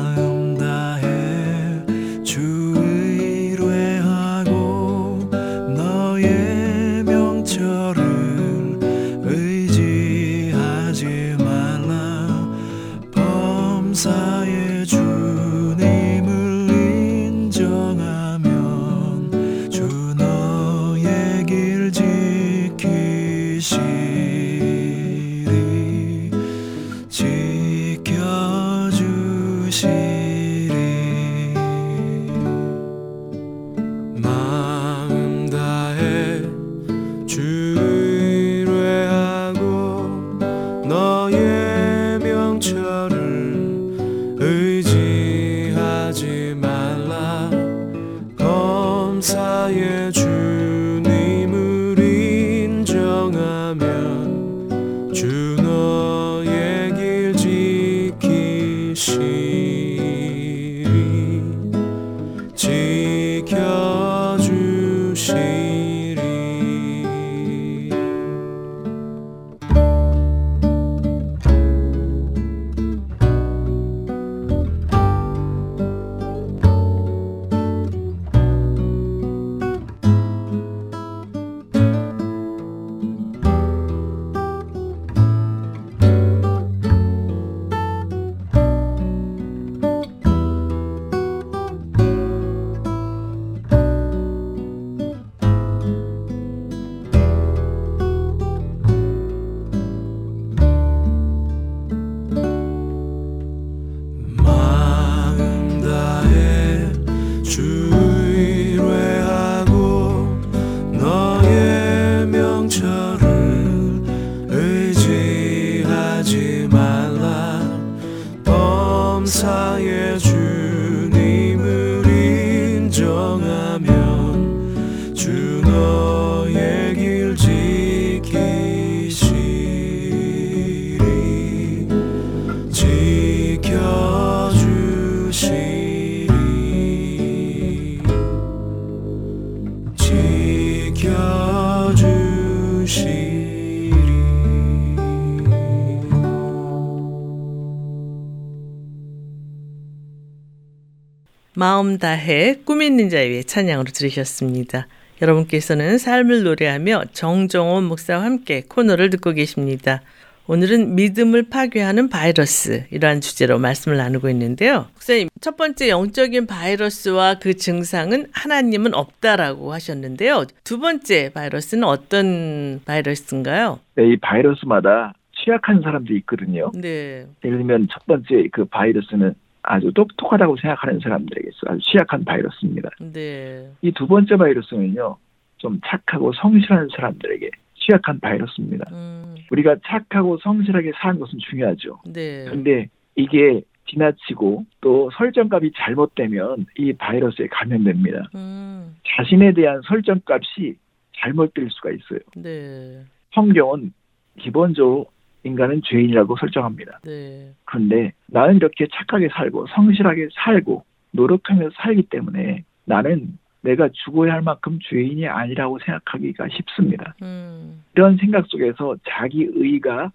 마음 151.58 151.98
다해 151.98 152.60
꿈 152.64 152.82
있는 152.82 153.08
자유의 153.08 153.42
찬양으로 153.42 153.90
들으셨습니다. 153.90 154.86
여러분께서는 155.20 155.98
삶을 155.98 156.44
노래하며 156.44 157.06
정정원 157.10 157.82
목사와 157.82 158.22
함께 158.22 158.62
코너를 158.68 159.10
듣고 159.10 159.32
계십니다. 159.32 160.00
오늘은 160.46 160.94
믿음을 160.94 161.48
파괴하는 161.50 162.10
바이러스 162.10 162.86
이러한 162.92 163.20
주제로 163.20 163.58
말씀을 163.58 163.96
나누고 163.96 164.28
있는데요. 164.28 164.86
목사님, 164.92 165.30
첫 165.40 165.56
번째 165.56 165.88
영적인 165.88 166.46
바이러스와 166.46 167.40
그 167.40 167.54
증상은 167.54 168.28
하나님은 168.30 168.94
없다라고 168.94 169.72
하셨는데요. 169.72 170.44
두 170.62 170.78
번째 170.78 171.32
바이러스는 171.34 171.82
어떤 171.82 172.80
바이러스인가요? 172.84 173.80
네, 173.96 174.12
이 174.12 174.16
바이러스마다 174.18 175.12
취약한 175.32 175.82
사람들이 175.82 176.18
있거든요. 176.18 176.70
네. 176.72 177.26
예를 177.44 177.58
들면 177.58 177.88
첫 177.90 178.06
번째 178.06 178.46
그 178.52 178.64
바이러스는 178.66 179.34
아주 179.68 179.92
똑똑하다고 179.92 180.56
생각하는 180.56 180.98
사람들에게 181.00 181.48
있어 181.48 181.58
아주 181.72 181.80
취약한 181.82 182.24
바이러스입니다. 182.24 182.88
네. 183.12 183.70
이 183.82 183.92
두 183.92 184.06
번째 184.06 184.36
바이러스는요, 184.36 185.16
좀 185.58 185.80
착하고 185.86 186.32
성실한 186.32 186.88
사람들에게 186.96 187.50
취약한 187.74 188.18
바이러스입니다. 188.20 188.86
음, 188.92 189.34
우리가 189.50 189.76
착하고 189.86 190.38
성실하게 190.38 190.92
사는 191.00 191.18
것은 191.20 191.38
중요하죠. 191.38 191.98
네. 192.06 192.44
근데 192.48 192.88
이게 193.14 193.60
지나치고 193.90 194.64
또 194.80 195.10
설정값이 195.16 195.72
잘못되면 195.76 196.66
이 196.78 196.92
바이러스에 196.92 197.46
감염됩니다. 197.48 198.28
음, 198.34 198.96
자신에 199.16 199.52
대한 199.52 199.80
설정값이 199.86 200.76
잘못될 201.16 201.68
수가 201.70 201.90
있어요. 201.90 202.20
네. 202.36 203.02
성경은 203.34 203.92
기본적으로 204.38 205.06
인간은 205.44 205.82
죄인이라고 205.84 206.36
설정합니다. 206.36 207.00
네. 207.04 207.52
그런데 207.64 208.12
나는 208.26 208.56
이렇게 208.56 208.86
착하게 208.92 209.28
살고 209.32 209.66
성실하게 209.68 210.28
살고 210.32 210.84
노력하면서 211.12 211.74
살기 211.76 212.04
때문에 212.10 212.64
나는 212.84 213.38
내가 213.60 213.88
죽어야 213.92 214.34
할 214.34 214.42
만큼 214.42 214.78
죄인이 214.82 215.26
아니라고 215.26 215.78
생각하기가 215.80 216.48
쉽습니다. 216.48 217.14
음. 217.22 217.82
이런 217.94 218.16
생각 218.16 218.46
속에서 218.46 218.96
자기 219.08 219.48
의가 219.50 220.12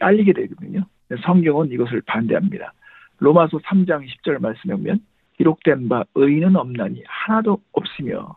깔리게 0.00 0.32
되거든요. 0.32 0.84
성경은 1.24 1.70
이것을 1.72 2.02
반대합니다. 2.06 2.72
로마서 3.18 3.58
3장 3.58 4.06
10절 4.06 4.40
말씀에 4.40 4.74
보면 4.74 5.00
기록된 5.36 5.88
바 5.88 6.04
의인은 6.14 6.56
없나니 6.56 7.02
하나도 7.06 7.60
없으며 7.72 8.36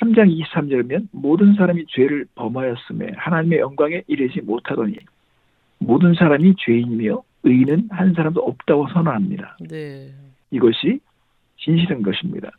3장 0.00 0.30
23절이면 0.40 1.08
모든 1.12 1.54
사람이 1.54 1.86
죄를 1.88 2.26
범하였음에 2.34 3.12
하나님의 3.16 3.58
영광에 3.60 4.02
이르지 4.06 4.40
못하더니 4.42 4.96
모든 5.78 6.14
사람이 6.14 6.54
죄인이며 6.58 7.22
의인은 7.44 7.88
한 7.90 8.14
사람도 8.14 8.40
없다고 8.40 8.88
선언합니다. 8.88 9.56
네. 9.68 10.10
이것이 10.50 11.00
진실인 11.58 12.02
것입니다. 12.02 12.50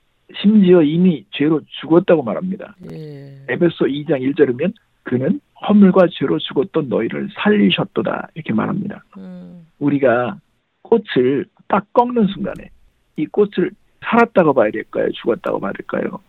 심지어 0.42 0.82
이미 0.82 1.26
죄로 1.32 1.62
죽었다고 1.82 2.24
말합니다. 2.24 2.76
예. 2.92 3.38
에베소 3.48 3.86
2장 3.86 4.22
1절이면 4.22 4.74
그는 5.04 5.40
허물과 5.68 6.08
죄로 6.12 6.38
죽었던 6.38 6.90
너희를 6.90 7.30
살리셨도다 7.34 8.30
이렇게 8.36 8.54
말합니다. 8.54 9.04
음. 9.18 9.66
우리가 9.80 10.40
꽃을 10.82 11.46
딱 11.68 11.92
꺾는 11.94 12.28
순간에 12.28 12.70
이 13.16 13.26
꽃을 13.26 13.72
살았다고 14.02 14.54
봐야 14.54 14.72
될까요? 14.72 15.10
죽었다고 15.14 15.60
봐야 15.60 15.72
될까요? 15.74 16.20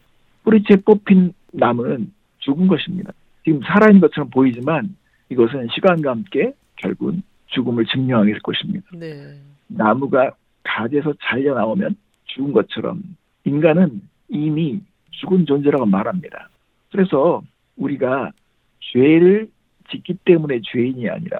뿌리채 0.44 0.76
뽑힌 0.84 1.32
나무는 1.52 2.12
죽은 2.38 2.66
것입니다. 2.68 3.12
지금 3.44 3.60
살아있는 3.62 4.00
것처럼 4.00 4.30
보이지만 4.30 4.96
이것은 5.28 5.68
시간과 5.74 6.10
함께 6.10 6.54
결국은 6.78 7.22
죽음을 7.46 7.86
증명하게 7.86 8.32
될 8.32 8.40
것입니다. 8.40 8.86
네. 8.92 9.38
나무가 9.68 10.32
가지에서 10.62 11.14
잘려 11.22 11.54
나오면 11.54 11.96
죽은 12.24 12.52
것처럼 12.52 13.02
인간은 13.44 14.02
이미 14.28 14.80
죽은 15.10 15.46
존재라고 15.46 15.86
말합니다. 15.86 16.48
그래서 16.90 17.42
우리가 17.76 18.32
죄를 18.80 19.48
짓기 19.90 20.18
때문에 20.24 20.60
죄인이 20.62 21.08
아니라 21.08 21.38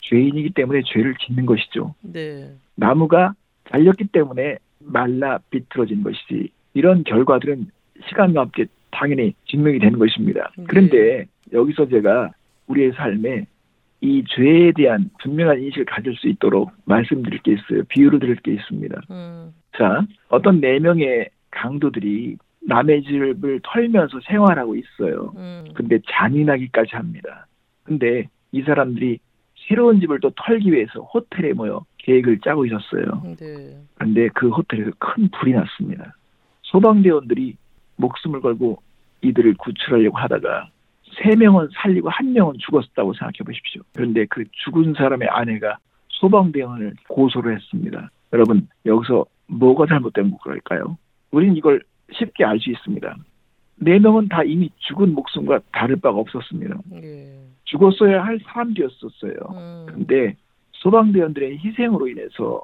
죄인이기 0.00 0.50
때문에 0.50 0.82
죄를 0.86 1.14
짓는 1.16 1.46
것이죠. 1.46 1.94
네. 2.00 2.50
나무가 2.74 3.34
잘렸기 3.70 4.06
때문에 4.06 4.58
말라 4.78 5.38
비틀어진 5.50 6.02
것이지 6.02 6.50
이런 6.74 7.04
결과들은 7.04 7.70
시간과 8.08 8.42
함께 8.42 8.66
당연히 8.90 9.34
증명이 9.46 9.80
되는 9.80 9.98
것입니다. 9.98 10.50
네. 10.56 10.64
그런데 10.68 11.26
여기서 11.52 11.88
제가 11.88 12.30
우리의 12.68 12.92
삶에 12.92 13.46
이 14.00 14.24
죄에 14.28 14.72
대한 14.72 15.10
분명한 15.20 15.60
인식을 15.60 15.84
가질 15.86 16.14
수 16.16 16.28
있도록 16.28 16.70
말씀드릴 16.84 17.40
게 17.42 17.52
있어요. 17.52 17.82
비유를 17.88 18.20
드릴 18.20 18.36
게 18.36 18.52
있습니다. 18.52 19.00
음. 19.10 19.54
자, 19.76 20.06
어떤 20.28 20.60
네 20.60 20.78
명의 20.78 21.28
강도들이 21.50 22.36
남의 22.60 23.02
집을 23.02 23.60
털면서 23.62 24.20
생활하고 24.26 24.76
있어요. 24.76 25.32
음. 25.36 25.64
근데 25.74 25.98
잔인하기까지 26.08 26.94
합니다. 26.94 27.46
근데 27.82 28.28
이 28.52 28.62
사람들이 28.62 29.18
새로운 29.66 30.00
집을 30.00 30.20
또 30.20 30.30
털기 30.30 30.72
위해서 30.72 31.00
호텔에 31.00 31.52
모여 31.52 31.84
계획을 31.98 32.40
짜고 32.40 32.66
있었어요. 32.66 33.36
네. 33.38 33.76
그런데 33.94 34.28
그 34.28 34.48
호텔에서 34.48 34.90
큰 34.98 35.28
불이 35.28 35.52
났습니다. 35.52 36.14
소방대원들이 36.62 37.56
목숨을 37.96 38.40
걸고 38.40 38.80
이들을 39.22 39.54
구출하려고 39.54 40.16
하다가 40.16 40.70
세 41.22 41.34
명은 41.36 41.68
살리고 41.74 42.08
한 42.10 42.32
명은 42.32 42.54
죽었다고 42.58 43.12
생각해 43.14 43.38
보십시오. 43.44 43.82
그런데 43.94 44.26
그 44.26 44.44
죽은 44.64 44.94
사람의 44.94 45.28
아내가 45.28 45.78
소방대원을 46.08 46.94
고소를 47.08 47.56
했습니다. 47.56 48.10
여러분 48.32 48.68
여기서 48.86 49.24
뭐가 49.46 49.86
잘못된 49.86 50.30
걸까요? 50.38 50.96
우리는 51.30 51.56
이걸 51.56 51.82
쉽게 52.12 52.44
알 52.44 52.58
수 52.58 52.70
있습니다. 52.70 53.16
네 53.80 53.98
명은 53.98 54.28
다 54.28 54.42
이미 54.42 54.70
죽은 54.78 55.14
목숨과 55.14 55.60
다를 55.72 55.96
바가 55.96 56.18
없었습니다. 56.18 56.76
예. 56.94 57.38
죽었어야 57.64 58.24
할 58.24 58.40
사람들이었었어요. 58.44 59.34
음. 59.50 59.86
근데 59.88 60.36
소방대원들의 60.72 61.58
희생으로 61.58 62.08
인해서 62.08 62.62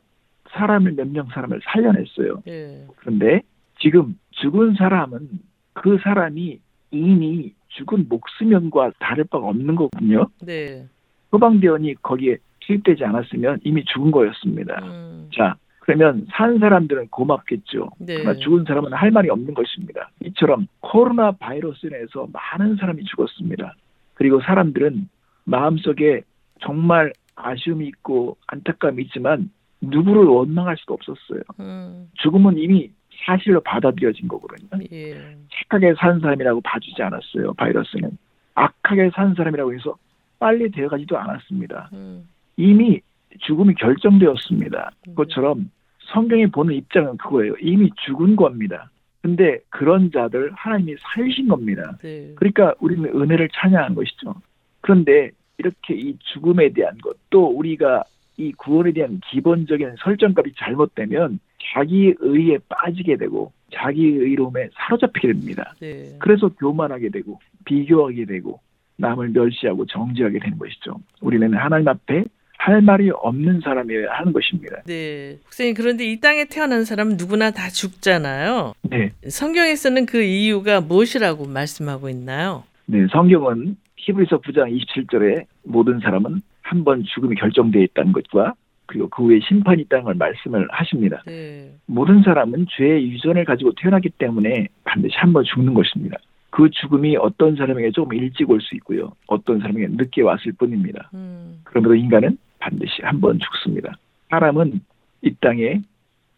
사람을 0.51 0.93
몇 0.93 1.09
명 1.09 1.27
사람을 1.29 1.61
살려냈어요. 1.65 2.43
예. 2.49 2.87
그런데 2.97 3.43
지금 3.81 4.19
죽은 4.33 4.75
사람은 4.75 5.29
그 5.75 5.99
사람이 6.03 6.59
이미 6.91 7.53
죽은 7.75 8.07
목수면과 8.09 8.93
다를 8.99 9.25
바가 9.25 9.47
없는 9.47 9.75
거거든요. 9.77 10.27
네. 10.43 10.87
소방대원이 11.31 11.95
거기에 12.03 12.39
투입되지 12.61 13.05
않았으면 13.05 13.61
이미 13.65 13.85
죽은 13.85 14.11
거였습니다. 14.11 14.81
음. 14.83 15.29
자, 15.35 15.57
그러면 15.81 16.27
산 16.31 16.59
사람들은 16.59 17.09
고맙겠죠. 17.09 17.91
네. 17.99 18.15
그러나 18.19 18.39
죽은 18.39 18.65
사람은 18.67 18.93
할 18.93 19.11
말이 19.11 19.29
없는 19.29 19.53
것입니다. 19.55 20.11
이처럼 20.25 20.67
코로나 20.81 21.33
바이러스로 21.33 21.97
인해서 21.97 22.27
많은 22.33 22.77
사람이 22.77 23.05
죽었습니다. 23.05 23.75
그리고 24.15 24.41
사람들은 24.41 25.09
마음속에 25.45 26.23
정말 26.61 27.13
아쉬움이 27.35 27.87
있고 27.89 28.37
안타까움이 28.47 29.03
있지만 29.05 29.51
누구를 29.83 30.25
원망할 30.25 30.77
수도 30.79 30.95
없었어요. 30.95 31.43
음. 31.61 32.09
죽음은 32.15 32.57
이미 32.59 32.91
사실로 33.25 33.61
받아들여진 33.61 34.29
거거든요. 34.29 34.69
예. 34.93 35.37
착하게 35.53 35.95
산 35.99 36.21
사람이라고 36.21 36.61
봐주지 36.61 37.03
않았어요. 37.03 37.55
바이러스는 37.55 38.17
악하게 38.55 39.11
산 39.15 39.35
사람이라고 39.35 39.75
해서 39.75 39.97
빨리 40.39 40.71
되어가지도 40.71 41.19
않았습니다. 41.19 41.91
음. 41.93 42.29
이미 42.57 43.01
죽음이 43.41 43.75
결정되었습니다. 43.75 44.91
음. 45.09 45.11
그것처럼 45.11 45.71
성경이 46.13 46.49
보는 46.49 46.75
입장은 46.75 47.17
그거예요. 47.17 47.55
이미 47.61 47.91
죽은 48.05 48.37
겁니다. 48.37 48.91
근데 49.23 49.59
그런 49.71 50.11
자들 50.13 50.53
하나님이 50.53 50.97
살리신 51.01 51.49
겁니다. 51.49 51.97
네. 52.03 52.33
그러니까 52.37 52.75
우리는 52.79 53.09
은혜를 53.09 53.49
찬양하는 53.55 53.97
것이죠. 53.97 54.35
그런데 54.83 55.31
이렇게 55.57 55.95
이 55.95 56.17
죽음에 56.19 56.71
대한 56.75 56.99
것, 56.99 57.17
또 57.31 57.47
우리가 57.47 58.05
이 58.37 58.53
구원에 58.53 58.93
대한 58.93 59.21
기본적인 59.31 59.95
설정값이 59.99 60.53
잘못되면 60.59 61.41
자기 61.73 62.15
의에 62.19 62.59
빠지게 62.69 63.17
되고 63.17 63.53
자기 63.75 64.03
의로움에 64.07 64.69
사로잡히게 64.75 65.29
됩니다. 65.29 65.75
네. 65.81 66.17
그래서 66.21 66.49
교만하게 66.49 67.09
되고 67.11 67.41
비교하게 67.65 68.27
되고 68.27 68.61
남을 68.97 69.31
멸시하고 69.31 69.87
정죄하게 69.87 70.39
되는 70.39 70.59
것이죠. 70.59 70.97
우리는 71.21 71.53
하나님 71.55 71.89
앞에 71.89 72.25
할 72.59 72.81
말이 72.81 73.11
없는 73.11 73.61
사람이어야 73.63 74.11
하는 74.13 74.33
것입니다. 74.33 74.83
네. 74.87 75.37
목사님 75.43 75.75
그런데 75.75 76.05
이 76.11 76.21
땅에 76.21 76.45
태어난 76.47 76.85
사람은 76.85 77.17
누구나 77.17 77.51
다 77.51 77.69
죽잖아요. 77.69 78.75
네. 78.83 79.13
성경에서는 79.29 80.07
그 80.07 80.23
이유가 80.23 80.81
무엇이라고 80.81 81.47
말씀하고 81.47 82.09
있나요? 82.09 82.65
네, 82.87 83.07
성경은 83.11 83.77
히브리서 83.97 84.41
9장 84.43 84.71
27절에 84.79 85.45
모든 85.65 85.99
사람은 86.01 86.41
한 86.63 86.85
번 86.85 87.03
죽음이 87.05 87.37
결정되어 87.37 87.83
있다는 87.83 88.13
것과 88.13 88.55
그리고 88.87 89.09
그 89.09 89.25
후에 89.25 89.41
심판이 89.41 89.83
있다는 89.83 90.05
걸 90.05 90.15
말씀을 90.15 90.67
하십니다. 90.71 91.23
네. 91.27 91.73
모든 91.87 92.23
사람은 92.23 92.67
죄의 92.71 93.11
유전을 93.11 93.45
가지고 93.45 93.73
태어나기 93.77 94.11
때문에 94.11 94.69
반드시 94.85 95.15
한 95.17 95.33
번 95.33 95.45
죽는 95.45 95.75
것입니다. 95.75 96.19
그 96.51 96.71
죽음이 96.71 97.17
어떤 97.17 97.57
사람에게 97.57 97.91
조금 97.91 98.17
일찍 98.17 98.49
올 98.51 98.61
수 98.61 98.75
있고요. 98.77 99.13
어떤 99.27 99.59
사람에게 99.61 99.89
늦게 99.91 100.23
왔을 100.23 100.53
뿐입니다. 100.53 101.11
음. 101.15 101.61
그러므로 101.65 101.95
인간은 101.97 102.39
반드시 102.61 103.03
한 103.03 103.21
번 103.21 103.39
죽습니다. 103.39 103.97
사람은 104.31 104.81
이 105.23 105.35
땅에 105.41 105.81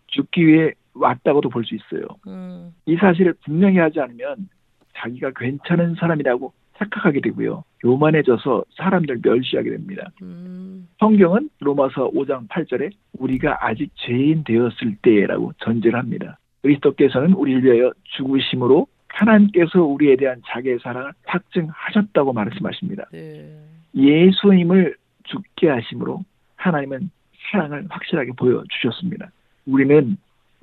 죽기 0.06 0.46
위해 0.46 0.72
왔다고도 0.94 1.50
볼 1.50 1.64
수 1.64 1.74
있어요. 1.74 2.06
음. 2.26 2.72
이 2.86 2.96
사실을 2.96 3.34
분명히 3.44 3.78
하지 3.78 4.00
않으면 4.00 4.48
자기가 4.96 5.32
괜찮은 5.36 5.96
사람이라고 5.96 6.52
착각하게 6.78 7.20
되고요. 7.20 7.64
요만해져서 7.84 8.64
사람들 8.76 9.20
멸시하게 9.22 9.70
됩니다. 9.70 10.10
음. 10.22 10.88
성경은 10.98 11.50
로마서 11.60 12.10
5장 12.10 12.48
8절에 12.48 12.90
우리가 13.18 13.58
아직 13.60 13.90
죄인 13.96 14.44
되었을 14.44 14.96
때라고 15.02 15.52
전제를 15.58 15.98
합니다. 15.98 16.38
그리스도께서는 16.62 17.32
우리를 17.32 17.64
위하여 17.64 17.92
죽으심으로 18.16 18.86
하나님께서 19.08 19.82
우리에 19.82 20.16
대한 20.16 20.42
자기의 20.46 20.78
사랑을 20.82 21.12
확증하셨다고 21.24 22.32
말씀하십니다. 22.32 23.06
네. 23.12 23.48
예수님을 23.94 24.96
죽게 25.24 25.68
하심으로 25.68 26.22
하나님은 26.56 27.10
사랑을 27.50 27.86
확실하게 27.88 28.32
보여주셨습니다. 28.36 29.30
우리는 29.66 30.16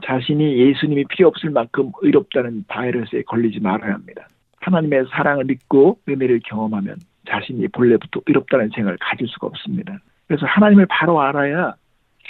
자신이 0.04 0.58
예수님이 0.58 1.06
필요 1.06 1.28
없을 1.30 1.50
만큼 1.50 1.92
의롭다는 2.02 2.66
바이러스에 2.68 3.24
걸리지 3.24 3.60
말아야 3.62 3.94
합니다. 3.94 4.28
하나님의 4.64 5.06
사랑을 5.12 5.46
믿고 5.46 6.00
은혜를 6.08 6.42
경험하면 6.46 6.98
자신이 7.28 7.68
본래부터 7.70 8.22
의롭다는 8.26 8.70
생각을 8.74 8.98
가질 9.00 9.28
수가 9.28 9.48
없습니다. 9.48 9.98
그래서 10.28 10.46
하나님을 10.46 10.86
바로 10.88 11.22
알아야 11.22 11.76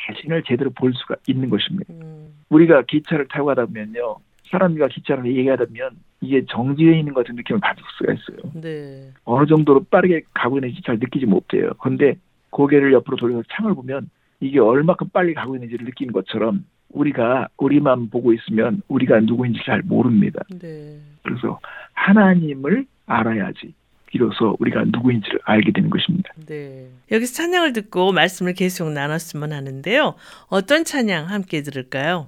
자신을 0.08 0.44
제대로 0.44 0.72
볼 0.72 0.94
수가 0.94 1.16
있는 1.28 1.50
것입니다. 1.50 1.94
음. 1.94 2.34
우리가 2.50 2.84
기차를 2.84 3.28
타고 3.28 3.46
가다 3.48 3.66
보면요. 3.66 4.18
사람과 4.50 4.88
기차를 4.88 5.26
얘기하다 5.26 5.66
보면 5.66 5.92
이게 6.22 6.44
정지해 6.48 7.00
있는 7.00 7.14
것 7.14 7.24
같은 7.24 7.36
느낌을 7.36 7.60
받을 7.60 7.84
수가 7.98 8.14
있어요. 8.14 8.52
네. 8.54 9.12
어느 9.26 9.46
정도로 9.46 9.84
빠르게 9.90 10.24
가고 10.34 10.58
있는지 10.58 10.82
잘 10.84 10.98
느끼지 11.00 11.26
못해요. 11.26 11.72
그런데 11.80 12.16
고개를 12.50 12.94
옆으로 12.94 13.18
돌려서 13.18 13.44
창을 13.52 13.74
보면 13.74 14.10
이게 14.40 14.60
얼마큼 14.60 15.10
빨리 15.12 15.34
가고 15.34 15.56
있는지를 15.56 15.86
느끼는 15.86 16.14
것처럼 16.14 16.66
우리가 16.94 17.48
우리만 17.58 18.10
보고 18.10 18.34
있으면 18.34 18.82
우리가 18.88 19.20
누구인지 19.22 19.60
잘 19.66 19.82
모릅니다. 19.84 20.42
네. 20.50 21.00
그래서 21.24 21.60
하나님을 21.94 22.86
알아야지 23.06 23.74
비로소 24.08 24.56
우리가 24.60 24.84
누구인지를 24.86 25.40
알게 25.44 25.72
되는 25.72 25.90
것입니다. 25.90 26.32
네. 26.48 26.88
여기서 27.12 27.34
찬양을 27.34 27.74
듣고 27.74 28.12
말씀을 28.12 28.54
계속 28.54 28.92
나눴으면 28.92 29.52
하는데요. 29.52 30.16
어떤 30.50 30.84
찬양 30.84 31.30
함께 31.30 31.62
들을까요? 31.64 32.28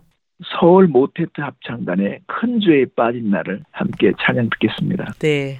서울 0.60 0.88
모태트 0.88 1.40
합창단의 1.40 2.22
큰 2.26 2.60
죄에 2.60 2.86
빠진 2.96 3.30
나를 3.30 3.62
함께 3.72 4.12
찬양 4.20 4.50
듣겠습니다. 4.50 5.14
네. 5.20 5.60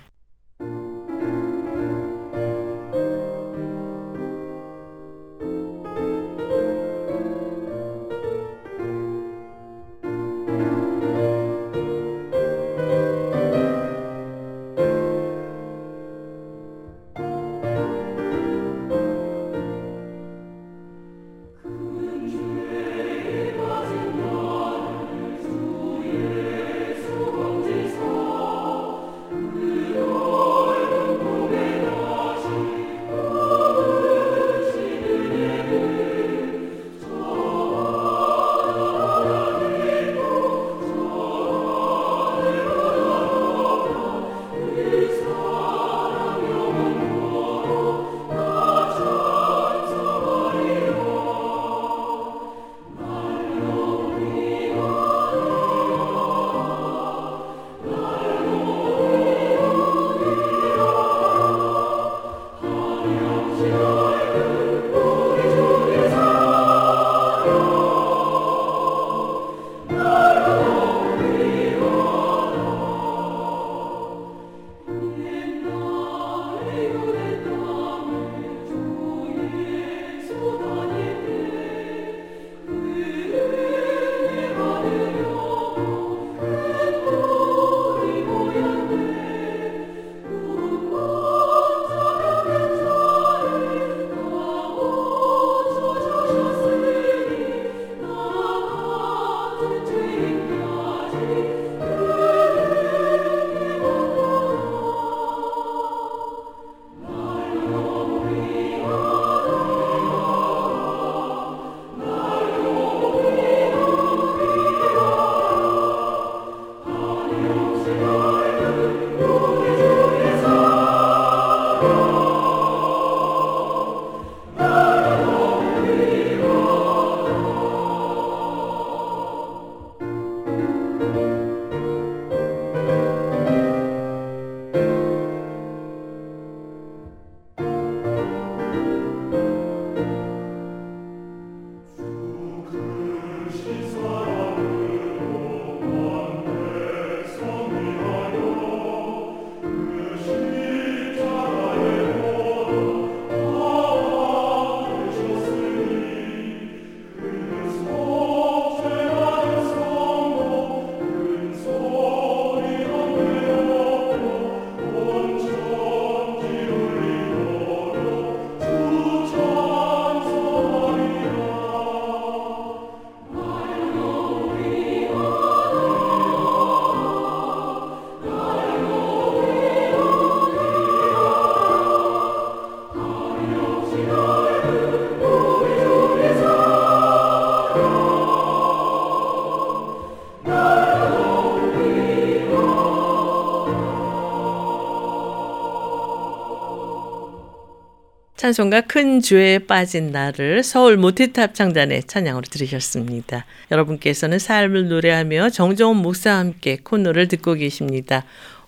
찬송가 198.46 198.82
큰 198.82 199.22
죄에 199.22 199.58
빠진 199.58 200.12
나를 200.12 200.62
서울 200.62 200.98
모태트 200.98 201.40
합창단의 201.40 202.04
찬양으로 202.04 202.44
들으셨습니다. 202.44 203.44
여러분께서는 203.72 204.38
삶을 204.38 204.88
노래하며 204.88 205.50
정정원 205.50 205.98
목사와 206.04 206.38
함께 206.38 206.78
코너를 206.78 207.28
듣고 207.28 207.56
계십니다. 207.56 208.24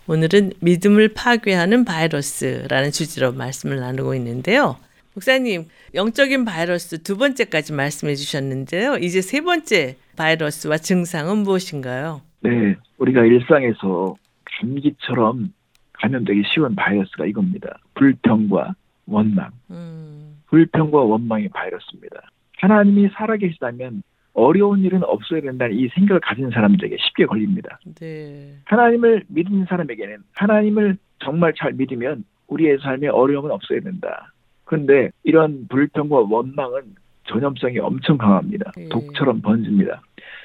오늘은 0.08 0.54
믿음을 0.58 1.10
파괴하는 1.14 1.84
바이러스라는 1.84 2.90
주제로 2.90 3.30
말씀을 3.30 3.78
나누고 3.78 4.16
있는데요. 4.16 4.78
목사님, 5.14 5.66
영적인 5.94 6.44
바이러스 6.44 7.00
두 7.04 7.16
번째까지 7.16 7.72
말씀해 7.72 8.16
주셨는데요. 8.16 8.96
이제 8.96 9.20
세 9.20 9.42
번째 9.42 9.94
바이러스와 10.16 10.78
증상은 10.78 11.38
무엇인가요? 11.38 12.22
네, 12.40 12.74
우리가 12.96 13.24
일상에서 13.24 14.16
감기처럼 14.44 15.52
감염되기 15.92 16.42
쉬운 16.52 16.74
바이러스가 16.74 17.26
이겁니다. 17.26 17.78
불평과 17.94 18.74
원망. 19.08 19.50
음, 19.70 20.40
불평과 20.46 20.98
원망의 20.98 21.48
바이러스입니다. 21.48 22.30
하나님이 22.58 23.08
살아계시다면 23.14 24.02
어려운 24.34 24.84
일은 24.84 25.02
없어야 25.02 25.40
된다는 25.40 25.76
이 25.76 25.88
생각을 25.88 26.20
가진 26.20 26.50
사람들에게 26.50 26.96
쉽게 26.98 27.26
걸립니다. 27.26 27.80
네. 27.98 28.54
하나님을 28.64 29.24
믿는 29.28 29.66
사람에게는 29.66 30.18
하나님을 30.34 30.96
정말 31.18 31.52
잘 31.56 31.72
믿으면 31.72 32.24
우리의 32.46 32.78
삶에 32.78 33.08
어려움은 33.08 33.50
없어야 33.50 33.80
된다. 33.80 34.32
그런데 34.64 35.10
이런 35.24 35.66
불평과 35.68 36.20
원망은 36.20 36.94
전염성이 37.24 37.78
엄청 37.80 38.16
강합니다. 38.16 38.72
네. 38.76 38.88
독처럼 38.88 39.42
번집니다. 39.42 40.02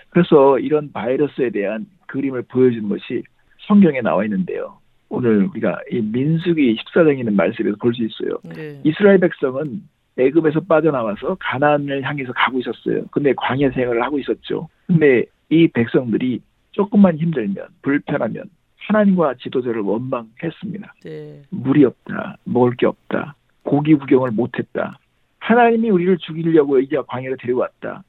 그래서 0.10 0.60
이런 0.60 0.92
바이러스에 0.92 1.50
대한 1.52 1.86
그림을 2.08 2.44
보여준 2.44 2.90
것이 2.90 3.24
성경에 3.68 4.02
나와 4.02 4.24
있는데요. 4.26 4.80
오늘 5.14 5.46
우리가 5.46 5.80
이 5.92 6.02
민수기 6.02 6.76
14장에 6.76 7.20
있는 7.20 7.36
말씀에서 7.36 7.76
볼 7.80 7.94
수 7.94 8.04
있어요. 8.04 8.38
네. 8.44 8.82
이스라엘 8.84 9.20
백성은 9.20 9.82
애굽에서 10.18 10.62
빠져나와서 10.62 11.38
가나안을 11.40 12.04
향해서 12.04 12.34
가고 12.34 12.60
있었어요. 12.60 13.06
근데 13.12 13.34
광야 13.36 13.70
생활을 13.72 14.02
하고 14.04 14.18
있었죠. 14.20 14.68
근데 14.88 15.24
이 15.50 15.68
백성들이 15.68 16.42
조금만 16.72 17.18
힘들면 17.18 17.68
불편하면 17.84 18.46
하나님과 18.78 19.36
지도자를 19.36 19.82
원망했습니다. 19.82 20.94
네. 21.04 21.42
물이 21.52 21.86
없다, 21.86 22.38
먹을 22.46 22.76
게 22.76 22.86
없다, 22.88 23.36
고기 23.64 23.94
구경을 23.94 24.32
못했다. 24.32 24.98
하나님이 25.40 25.90
우리를 25.90 26.18
죽이려고 26.18 26.80
이제 26.80 26.98
광야로 27.08 27.36
데려왔다. 27.38 28.04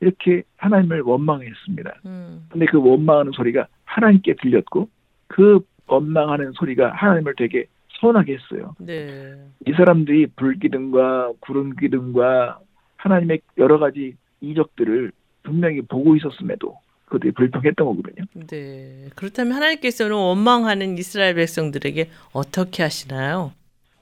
이렇게 0.00 0.42
하나님을 0.56 1.02
원망했습니다. 1.02 1.94
음. 2.06 2.46
근데 2.50 2.66
그 2.66 2.78
원망하는 2.80 3.32
소리가 3.32 3.66
하나님께 3.84 4.34
들렸고 4.40 4.88
그 5.26 5.60
원망하는 5.90 6.52
소리가 6.52 6.92
하나님을 6.92 7.34
되게 7.36 7.66
서운하게 8.00 8.34
했어요. 8.38 8.74
네. 8.78 9.34
이 9.66 9.72
사람들이 9.72 10.28
불기둥과 10.36 11.32
구름기둥과 11.40 12.58
하나님의 12.96 13.40
여러 13.58 13.78
가지 13.78 14.14
이적들을 14.40 15.12
분명히 15.42 15.80
보고 15.82 16.16
있었음에도 16.16 16.76
그들이 17.06 17.32
불평했던 17.32 17.84
거거든요. 17.86 18.24
네. 18.46 19.08
그렇다면 19.16 19.54
하나님께서는 19.54 20.16
원망하는 20.16 20.96
이스라엘 20.96 21.34
백성들에게 21.34 22.08
어떻게 22.32 22.82
하시나요? 22.82 23.52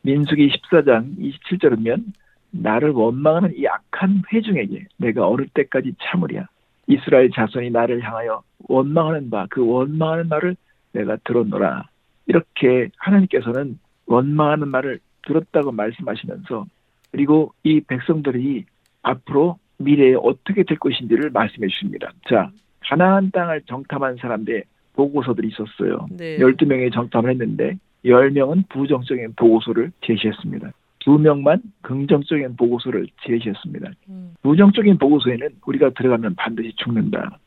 민수기 0.02 0.48
14장 0.48 1.16
27절이면 1.18 2.04
나를 2.50 2.90
원망하는 2.90 3.52
이 3.56 3.66
악한 3.66 4.22
회중에게 4.32 4.86
내가 4.98 5.26
어느 5.28 5.46
때까지 5.54 5.94
참으랴. 6.02 6.46
이스라엘 6.86 7.30
자손이 7.30 7.70
나를 7.70 8.02
향하여 8.02 8.42
원망하는 8.68 9.28
바 9.30 9.46
그 9.50 9.64
원망하는 9.66 10.28
말을 10.28 10.56
내가 10.92 11.16
들었노라. 11.24 11.88
이렇게 12.26 12.88
하나님께서는 12.98 13.78
원망하는 14.06 14.68
말을 14.68 15.00
들었다고 15.22 15.72
말씀하시면서 15.72 16.66
그리고 17.10 17.52
이 17.62 17.80
백성들이 17.80 18.64
앞으로 19.02 19.58
미래에 19.78 20.14
어떻게 20.14 20.62
될 20.62 20.78
것인지를 20.78 21.30
말씀해 21.30 21.68
주십니다. 21.68 22.12
자, 22.28 22.50
가나안 22.80 23.30
땅을 23.30 23.62
정탐한 23.62 24.16
사람들의 24.16 24.64
보고서들이 24.94 25.48
있었어요. 25.48 26.06
네. 26.10 26.38
12명이 26.38 26.92
정탐을 26.92 27.30
했는데 27.30 27.78
10명은 28.04 28.68
부정적인 28.68 29.34
보고서를 29.36 29.92
제시했습니다. 30.04 30.72
2명만 31.00 31.62
긍정적인 31.82 32.56
보고서를 32.56 33.06
제시했습니다. 33.24 33.90
음. 34.08 34.34
부정적인 34.42 34.98
보고서에는 34.98 35.48
우리가 35.66 35.90
들어가면 35.90 36.34
반드시 36.34 36.72
죽는다. 36.76 37.38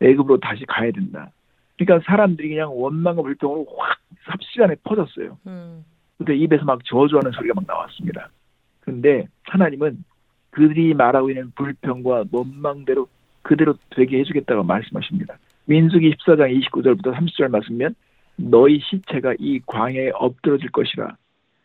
애굽으로 0.00 0.38
다시 0.38 0.64
가야 0.66 0.90
된다. 0.92 1.30
그러니까 1.78 2.04
사람들이 2.10 2.48
그냥 2.50 2.70
원망과 2.74 3.22
불평으로 3.22 3.66
확 3.76 3.98
삽시간에 4.26 4.74
퍼졌어요. 4.84 5.38
음. 5.46 5.84
근데 6.18 6.36
입에서 6.36 6.64
막 6.64 6.84
저주하는 6.84 7.30
소리가 7.30 7.54
막 7.54 7.64
나왔습니다. 7.66 8.28
근데 8.80 9.26
하나님은 9.44 10.04
그들이 10.50 10.94
말하고 10.94 11.30
있는 11.30 11.52
불평과 11.54 12.24
원망대로 12.32 13.06
그대로 13.42 13.74
되게 13.90 14.18
해주겠다고 14.18 14.64
말씀하십니다. 14.64 15.38
민수기 15.66 16.14
14장 16.14 16.60
29절부터 16.70 17.14
30절 17.14 17.48
말씀면 17.48 17.94
너희 18.36 18.80
시체가 18.80 19.34
이 19.38 19.60
광야에 19.66 20.10
엎드러질 20.14 20.70
것이라 20.70 21.16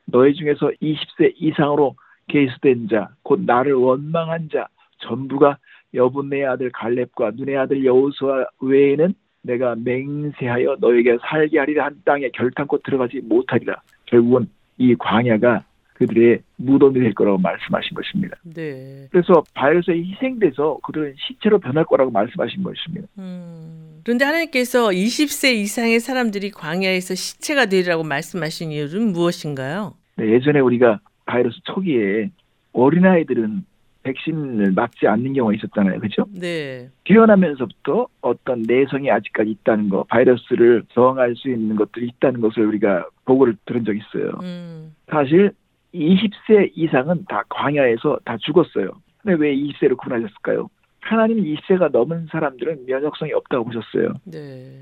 너희 0.06 0.34
중에서 0.36 0.72
20세 0.82 1.34
이상으로 1.38 1.96
계수된 2.28 2.88
자 2.90 3.10
곧 3.24 3.42
나를 3.42 3.74
원망한 3.74 4.50
자 4.52 4.68
전부가 5.00 5.58
여분의 5.94 6.46
아들 6.46 6.72
갈렙과 6.72 7.32
눈의 7.36 7.58
아들 7.58 7.84
여호수아 7.86 8.46
외에는 8.62 9.14
내가 9.44 9.76
맹세하여 9.76 10.78
너에게 10.80 11.18
살게 11.22 11.60
하리라 11.60 11.86
한 11.86 12.02
땅에 12.06 12.30
결탄코 12.30 12.80
들어가지 12.80 13.22
못하리라. 13.22 13.82
결국은 14.06 14.48
이 14.78 14.96
광야가 14.96 15.64
그들의 15.94 16.42
무덤이 16.58 17.00
될 17.00 17.14
거라고 17.14 17.38
말씀하신 17.38 17.94
것입니다. 17.94 18.38
네. 18.44 19.08
그래서 19.12 19.44
바이러스에 19.54 19.96
희생돼서 19.96 20.80
그들은 20.84 21.14
시체로 21.18 21.60
변할 21.60 21.86
거라고 21.86 22.10
말씀하신 22.12 22.64
것입니다. 22.64 23.08
음. 23.20 24.02
그런데 24.04 24.26
하나님께서 24.26 24.90
20세 24.90 25.54
이상의 25.54 26.00
사람들이 26.00 26.52
광야에서 26.52 27.16
시체가 27.16 27.68
되리라고 27.68 28.04
말씀하신 28.04 28.72
이유는 28.72 29.14
무엇인가요? 29.14 29.94
네, 30.18 30.32
예전에 30.32 30.60
우리가 30.60 31.00
바이러스 31.26 31.58
초기에 31.64 32.32
어린아이들은 32.74 33.64
백신을 34.04 34.72
맞지 34.74 35.08
않는 35.08 35.34
경우가 35.34 35.56
있었잖아요. 35.56 36.00
그렇죠? 36.00 36.26
네. 36.34 36.90
태어나면서부터 37.06 38.08
어떤 38.22 38.62
내성이 38.64 39.10
아직까지 39.10 39.50
있다는 39.50 39.90
거, 39.90 40.04
바이러스를 40.04 40.84
저항할 40.90 41.36
수 41.36 41.50
있는 41.50 41.76
것들이 41.76 42.08
있다는 42.08 42.42
것을 42.42 42.66
우리가 42.66 43.08
보고를 43.26 43.56
들은 43.66 43.86
적이 43.86 44.00
있어요. 44.00 44.32
음. 44.44 44.96
사실 45.10 45.52
20세 45.94 46.72
이상은 46.76 47.26
다 47.28 47.44
광야에서 47.50 48.20
다 48.26 48.38
죽었어요. 48.38 48.92
근데 49.22 49.42
왜 49.42 49.56
20세로 49.56 49.98
구분하셨을까요? 49.98 50.70
하나님 51.00 51.44
20세가 51.44 51.92
넘은 51.92 52.28
사람들은 52.32 52.86
면역성이 52.86 53.34
없다고 53.34 53.66
보셨어요. 53.66 54.14
네. 54.26 54.80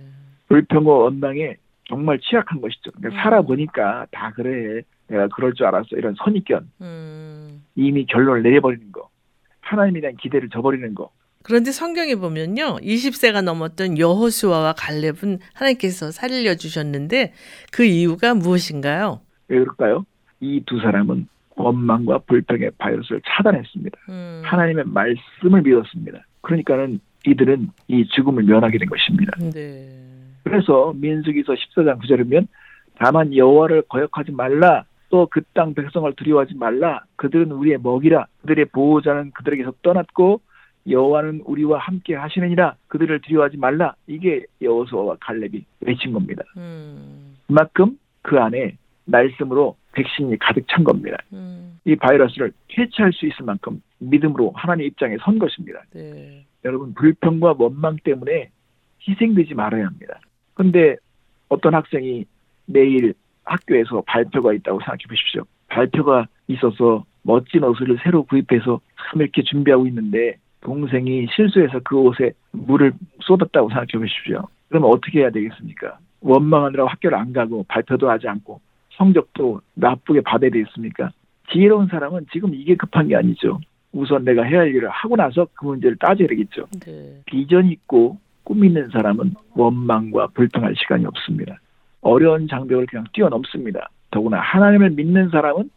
불평과 0.48 0.92
원망에 0.92 1.56
정말 1.88 2.20
취약한 2.20 2.62
것이죠. 2.62 2.92
그러니까 2.92 3.20
음. 3.20 3.24
살아보니까 3.24 4.08
다 4.12 4.32
그래. 4.36 4.82
내가 5.08 5.28
그럴 5.28 5.54
줄 5.54 5.66
알았어. 5.66 5.90
이런 5.94 6.16
선입견. 6.18 6.70
음. 6.82 7.64
이미 7.76 8.06
결론을 8.06 8.44
내려버리는 8.44 8.92
거. 8.92 9.10
하나님에 9.72 10.02
대한 10.02 10.16
기대를 10.18 10.50
저버리는 10.50 10.94
거. 10.96 11.10
그런데 11.44 11.72
성경에 11.72 12.16
보면요. 12.16 12.78
20세가 12.82 13.42
넘었던 13.44 13.98
여호수아와 13.98 14.74
갈렙은 14.74 15.40
하나님께서 15.54 16.12
살려 16.12 16.56
주셨는데 16.56 17.34
그 17.72 17.84
이유가 17.84 18.34
무엇인가요? 18.36 19.22
왜 19.48 19.60
그럴까요? 19.60 20.06
이 20.40 20.62
두 20.66 20.80
사람은 20.80 21.28
원망과 21.56 22.20
불평의 22.28 22.72
바이러스를 22.78 23.22
차단했습니다. 23.28 23.98
음. 24.10 24.42
하나님의 24.46 24.86
말씀을 24.88 25.62
믿었습니다. 25.64 26.26
그러니까는 26.42 27.00
이들은 27.28 27.70
이 27.88 28.08
죽음을 28.08 28.44
면하게 28.44 28.78
된 28.80 28.90
것입니다. 28.90 29.32
네. 29.54 29.88
그래서 30.44 30.92
민수기서 30.96 31.54
14장 31.54 32.00
9절이면 32.02 32.48
다만 32.98 33.36
여호와를 33.36 33.84
거역하지 33.90 34.32
말라 34.32 34.86
또 35.12 35.28
그 35.28 35.42
땅 35.54 35.74
백성을 35.74 36.12
두려워하지 36.16 36.56
말라 36.56 37.04
그들은 37.18 37.52
우리의 37.52 37.78
먹이라 37.84 38.26
그들의 38.42 38.66
보호자는 38.66 39.32
그들에게서 39.32 39.74
떠났고 39.84 40.42
여호와는 40.90 41.42
우리와 41.46 41.78
함께 41.80 42.16
하시느니라 42.16 42.76
그들을 42.88 43.20
두려워하지 43.22 43.58
말라 43.58 43.94
이게 44.08 44.46
여호수아와 44.62 45.18
갈렙이 45.20 45.64
외친 45.82 46.14
겁니다. 46.14 46.44
음. 46.58 47.36
그만큼 47.46 48.00
그 48.24 48.40
안에 48.40 48.78
말씀으로 49.06 49.76
백신이 49.92 50.40
가득 50.40 50.66
찬 50.70 50.84
겁니다. 50.84 51.18
음. 51.34 51.78
이 51.86 51.96
바이러스를 51.96 52.54
퇴치할 52.70 53.12
수 53.14 53.28
있을 53.28 53.46
만큼 53.46 53.82
믿음으로 54.00 54.54
하나님 54.56 54.88
입장에 54.88 55.18
선 55.22 55.38
것입니다. 55.38 55.84
네. 55.94 56.46
여러분 56.64 56.94
불평과 56.94 57.56
원망 57.60 57.98
때문에 58.04 58.50
희생되지 59.08 59.54
말아야 59.56 59.86
합니다. 59.86 60.20
근데 60.54 60.96
어떤 61.50 61.74
학생이 61.76 62.26
내일 62.66 63.14
학교에서 63.44 64.02
발표가 64.06 64.54
있다고 64.54 64.80
생각해 64.80 65.04
보십시오. 65.08 65.44
발표가 65.68 66.28
있어서 66.48 67.06
멋진 67.24 67.64
옷을 67.64 67.98
새로 68.04 68.24
구입해서 68.24 68.80
참 68.98 69.22
이렇게 69.22 69.44
준비하고 69.44 69.88
있는데 69.88 70.38
동생이 70.62 71.28
실수해서 71.36 71.80
그 71.84 71.98
옷에 71.98 72.34
물을 72.52 72.94
쏟았다고 73.22 73.70
생각해 73.70 73.92
보십시오. 73.94 74.48
그러면 74.70 74.92
어떻게 74.92 75.20
해야 75.20 75.30
되겠습니까? 75.32 75.98
원망하느라고 76.22 76.90
학교를 76.90 77.18
안 77.18 77.34
가고 77.34 77.66
발표도 77.68 78.10
하지 78.10 78.28
않고 78.28 78.62
성적도 78.92 79.62
나쁘게 79.74 80.22
받아야 80.22 80.50
되겠습니까? 80.52 81.12
지혜로운 81.52 81.88
사람은 81.88 82.28
지금 82.32 82.54
이게 82.54 82.76
급한 82.76 83.08
게 83.08 83.16
아니죠. 83.16 83.60
우선 83.92 84.24
내가 84.24 84.44
해야 84.44 84.60
할 84.60 84.70
일을 84.70 84.90
하고 84.90 85.16
나서 85.16 85.48
그 85.54 85.66
문제를 85.66 85.98
따져야 85.98 86.28
되겠죠. 86.28 86.68
네. 86.86 87.22
비전 87.26 87.66
있고 87.68 88.18
꿈 88.44 88.64
있는 88.64 88.90
사람은 88.90 89.34
원망과 89.54 90.28
불평할 90.28 90.76
시간이 90.78 91.06
없습니다. 91.06 91.60
어려운 92.02 92.48
장벽을 92.48 92.86
그냥 92.88 93.06
뛰어넘습니다. 93.14 93.90
더구나 94.12 94.40
하나님을 94.40 94.92
믿는 94.92 95.30
사람은 95.30 95.70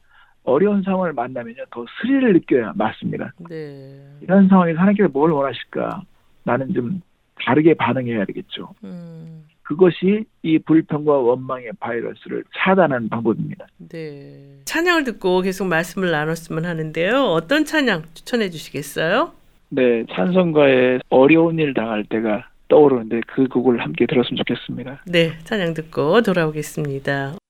어려운 0.44 0.82
상황을 0.82 1.12
만나면요 1.12 1.64
더 1.70 1.84
스릴을 2.00 2.34
느껴야 2.34 2.72
맞습니다. 2.74 3.32
네. 3.48 3.98
이런 4.20 4.48
상황에서 4.48 4.78
하나님께서 4.80 5.08
뭘 5.12 5.30
원하실까? 5.30 6.02
나는 6.44 6.72
좀 6.74 7.00
다르게 7.36 7.74
반응해야 7.74 8.24
되겠죠. 8.26 8.74
음. 8.84 9.44
그것이 9.62 10.26
이 10.42 10.58
불평과 10.58 11.12
원망의 11.12 11.70
바이러스를 11.80 12.44
차단하는 12.54 13.08
방법입니다. 13.08 13.66
네. 13.88 14.60
찬양을 14.66 15.04
듣고 15.04 15.40
계속 15.40 15.66
말씀을 15.66 16.10
나눴으면 16.10 16.66
하는데요. 16.66 17.22
어떤 17.22 17.64
찬양 17.64 18.02
추천해 18.12 18.50
주시겠어요? 18.50 19.32
네, 19.70 20.04
찬송가에 20.12 21.00
어려운 21.08 21.58
일 21.58 21.72
당할 21.72 22.04
때가 22.04 22.46
떠오르는데 22.74 23.20
그 23.28 23.46
곡을 23.46 23.80
함께 23.80 24.04
들었으면 24.06 24.36
좋겠습니다. 24.38 25.02
네, 25.06 25.38
찬양 25.44 25.74
듣고 25.74 26.22
돌아오겠습니다. 26.22 27.43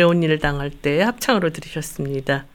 어려운 0.00 0.22
일을 0.22 0.38
당할 0.38 0.70
때 0.70 1.02
합창으로 1.02 1.50
들으셨습니다. 1.50 2.46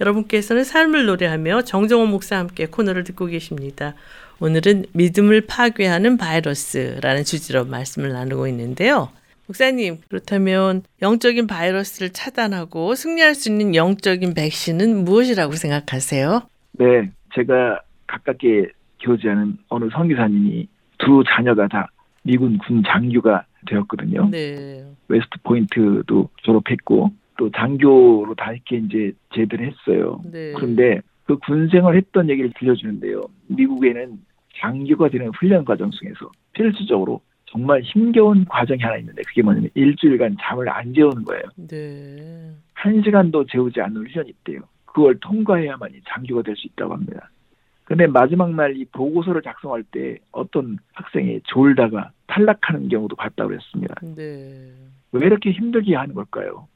여러분께서는 0.00 0.62
삶을 0.62 1.06
노래하며 1.06 1.62
정정원 1.62 2.08
목사와 2.10 2.40
함께 2.42 2.66
코너를 2.66 3.02
듣고 3.02 3.26
계십니다. 3.26 3.94
오늘은 4.38 4.84
믿음을 4.92 5.40
파괴하는 5.48 6.16
바이러스라는 6.16 7.24
주제로 7.24 7.64
말씀을 7.64 8.12
나누고 8.12 8.46
있는데요. 8.46 9.08
목사님, 9.48 9.98
그렇다면 10.08 10.82
영적인 11.02 11.48
바이러스를 11.48 12.10
차단하고 12.10 12.94
승리할 12.94 13.34
수 13.34 13.50
있는 13.50 13.74
영적인 13.74 14.34
백신은 14.34 15.04
무엇이라고 15.04 15.54
생각하세요? 15.54 16.42
네, 16.72 17.10
제가 17.34 17.80
가깝게 18.06 18.68
교제하는 19.00 19.56
어느 19.68 19.88
선교사님이 19.90 20.68
두 20.98 21.24
자녀가 21.26 21.66
다 21.66 21.90
미군 22.22 22.58
군 22.58 22.84
장교가 22.86 23.44
되었거든요. 23.66 24.28
네. 24.30 24.84
웨스트 25.08 25.38
포인트도 25.42 26.28
졸업했고 26.42 27.10
또 27.36 27.50
장교로 27.50 28.34
다 28.36 28.52
이렇게 28.52 28.76
이제 28.78 29.12
제대를 29.34 29.66
했어요. 29.72 30.20
네. 30.30 30.52
그런데 30.52 31.00
그 31.24 31.36
군생활 31.38 31.96
했던 31.96 32.28
얘기를 32.28 32.50
들려주는데요. 32.58 33.22
미국에는 33.48 34.18
장교가 34.60 35.08
되는 35.10 35.30
훈련 35.38 35.64
과정 35.64 35.90
중에서 35.90 36.30
필수적으로 36.52 37.20
정말 37.46 37.80
힘겨운 37.82 38.44
과정이 38.44 38.80
하나 38.82 38.96
있는데 38.98 39.22
그게 39.26 39.42
뭐냐면 39.42 39.70
일주일간 39.74 40.36
잠을 40.40 40.68
안 40.68 40.92
재우는 40.92 41.24
거예요. 41.24 41.42
네. 41.68 42.50
한 42.74 43.02
시간도 43.02 43.46
재우지 43.46 43.80
않는 43.80 44.02
훈련이 44.06 44.30
있대요. 44.30 44.60
그걸 44.84 45.18
통과해야만이 45.20 46.00
장교가 46.08 46.42
될 46.42 46.56
수 46.56 46.66
있다고 46.66 46.94
합니다. 46.94 47.30
근데 47.84 48.06
마지막 48.06 48.54
날 48.54 48.76
이 48.76 48.84
보고서를 48.86 49.40
작성할 49.42 49.82
때 49.84 50.18
어떤 50.32 50.78
학생이 50.92 51.40
졸다가 51.44 52.10
탈락하는 52.28 52.88
경우도 52.88 53.16
봤다고 53.16 53.48
그랬습니다. 53.48 53.94
네. 54.02 54.70
왜 55.12 55.26
이렇게 55.26 55.50
힘들게 55.50 55.96
하는 55.96 56.14
걸까요? 56.14 56.68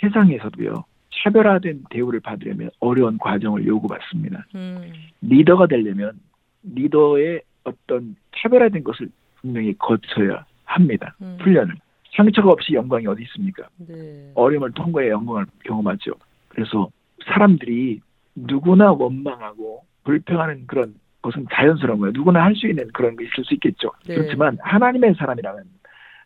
세상에서도요. 0.00 0.84
차별화된 1.22 1.84
대우를 1.90 2.20
받으려면 2.20 2.70
어려운 2.80 3.16
과정을 3.18 3.66
요구받습니다. 3.66 4.46
음. 4.56 4.92
리더가 5.20 5.68
되려면 5.68 6.18
리더의 6.64 7.42
어떤 7.62 8.16
차별화된 8.36 8.82
것을 8.82 9.08
분명히 9.36 9.74
거쳐야 9.78 10.44
합니다. 10.64 11.14
음. 11.22 11.38
훈련을. 11.40 11.76
상처가 12.16 12.50
없이 12.50 12.74
영광이 12.74 13.06
어디 13.06 13.22
있습니까? 13.24 13.68
네. 13.76 14.30
어려움을 14.34 14.72
통과해 14.72 15.10
영광을 15.10 15.46
경험하죠. 15.64 16.12
그래서 16.48 16.88
사람들이 17.24 18.00
누구나 18.34 18.92
원망하고 18.92 19.84
불평하는 20.04 20.66
그런 20.66 20.94
것은 21.24 21.46
자연스러운 21.52 21.98
거예요. 22.00 22.12
누구나 22.12 22.44
할 22.44 22.54
수 22.54 22.68
있는 22.68 22.86
그런 22.92 23.16
게 23.16 23.24
있을 23.24 23.44
수 23.44 23.54
있겠죠. 23.54 23.90
네. 24.06 24.14
그렇지만 24.14 24.58
하나님의 24.60 25.14
사람이라면 25.14 25.64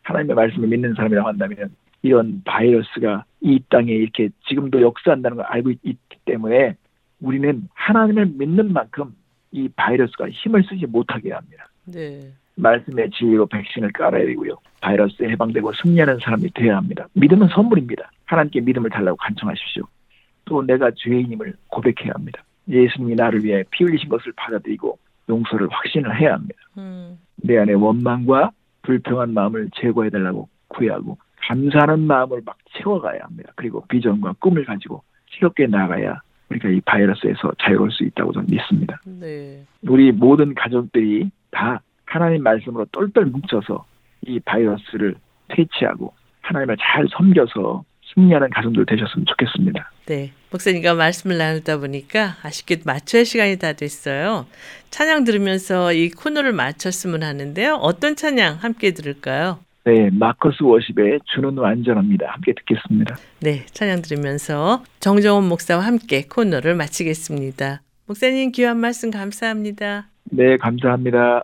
하나님의 0.03 0.35
말씀을 0.35 0.67
믿는 0.67 0.93
사람이라고 0.93 1.27
한다면 1.27 1.75
이런 2.01 2.41
바이러스가 2.45 3.25
이 3.41 3.59
땅에 3.69 3.91
이렇게 3.91 4.29
지금도 4.47 4.81
역사한다는 4.81 5.37
걸 5.37 5.45
알고 5.45 5.71
있, 5.71 5.81
기 5.83 5.97
때문에 6.25 6.75
우리는 7.21 7.67
하나님을 7.73 8.27
믿는 8.37 8.73
만큼 8.73 9.15
이 9.51 9.67
바이러스가 9.75 10.29
힘을 10.29 10.63
쓰지 10.63 10.85
못하게 10.85 11.31
합니다. 11.31 11.69
네. 11.85 12.19
말씀의 12.55 13.09
진리로 13.11 13.45
백신을 13.47 13.91
깔아야 13.93 14.25
되고요. 14.25 14.55
바이러스에 14.81 15.29
해방되고 15.29 15.71
승리하는 15.73 16.19
사람이 16.19 16.51
되어야 16.53 16.77
합니다. 16.77 17.07
믿음은 17.13 17.47
선물입니다. 17.49 18.11
하나님께 18.25 18.61
믿음을 18.61 18.89
달라고 18.89 19.17
간청하십시오. 19.17 19.83
또 20.45 20.61
내가 20.61 20.91
죄인임을 20.95 21.53
고백해야 21.67 22.11
합니다. 22.13 22.43
예수님이 22.69 23.15
나를 23.15 23.43
위해 23.43 23.63
피 23.71 23.83
흘리신 23.83 24.09
것을 24.09 24.31
받아들이고 24.35 24.97
용서를 25.27 25.67
확신을 25.69 26.19
해야 26.19 26.33
합니다. 26.33 26.55
음. 26.77 27.19
내 27.35 27.57
안에 27.57 27.73
원망과 27.73 28.51
불평한 28.83 29.33
마음을 29.33 29.69
제거해달라고 29.75 30.49
구해하고 30.67 31.17
감사하는 31.41 32.01
마음을 32.01 32.41
막 32.45 32.57
채워가야 32.77 33.19
합니다. 33.23 33.51
그리고 33.55 33.83
비전과 33.87 34.35
꿈을 34.39 34.65
가지고 34.65 35.03
새롭게 35.31 35.67
나가야 35.67 36.21
우리가 36.49 36.69
이 36.69 36.81
바이러스에서 36.81 37.53
자유로울 37.61 37.91
수 37.91 38.03
있다고 38.03 38.33
저는 38.33 38.47
믿습니다. 38.49 38.99
네. 39.05 39.63
우리 39.83 40.11
모든 40.11 40.53
가족들이 40.55 41.29
다 41.51 41.81
하나님 42.05 42.43
말씀으로 42.43 42.85
똘똘 42.91 43.25
뭉쳐서 43.25 43.85
이 44.25 44.39
바이러스를 44.39 45.15
퇴치하고 45.49 46.13
하나님을 46.41 46.77
잘 46.79 47.07
섬겨서 47.15 47.83
승리하는 48.13 48.49
가정들 48.49 48.85
되셨으면 48.85 49.25
좋겠습니다. 49.25 49.91
네. 50.07 50.31
목사님과 50.51 50.95
말씀을 50.95 51.37
나누다 51.37 51.77
보니까 51.77 52.35
아쉽게 52.41 52.81
마쳐야 52.85 53.23
시간이 53.23 53.59
다 53.59 53.73
됐어요. 53.73 54.47
찬양 54.89 55.23
들으면서 55.23 55.93
이 55.93 56.09
코너를 56.09 56.53
마쳤으면 56.53 57.23
하는데요. 57.23 57.75
어떤 57.75 58.15
찬양 58.15 58.57
함께 58.61 58.91
들을까요? 58.91 59.59
네, 59.85 60.09
마커스 60.11 60.63
워십의 60.63 61.19
주는 61.25 61.57
완전합니다. 61.57 62.31
함께 62.31 62.53
듣겠습니다. 62.53 63.17
네. 63.41 63.65
찬양 63.71 64.01
들으면서 64.01 64.83
정정원 64.99 65.47
목사와 65.47 65.83
함께 65.85 66.23
코너를 66.23 66.75
마치겠습니다. 66.75 67.81
목사님 68.07 68.51
귀한 68.51 68.77
말씀 68.77 69.11
감사합니다. 69.11 70.07
네, 70.31 70.57
감사합니다. 70.57 71.43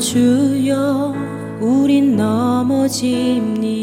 주여 0.00 1.14
우린 1.60 2.16
넘어집니다 2.16 3.79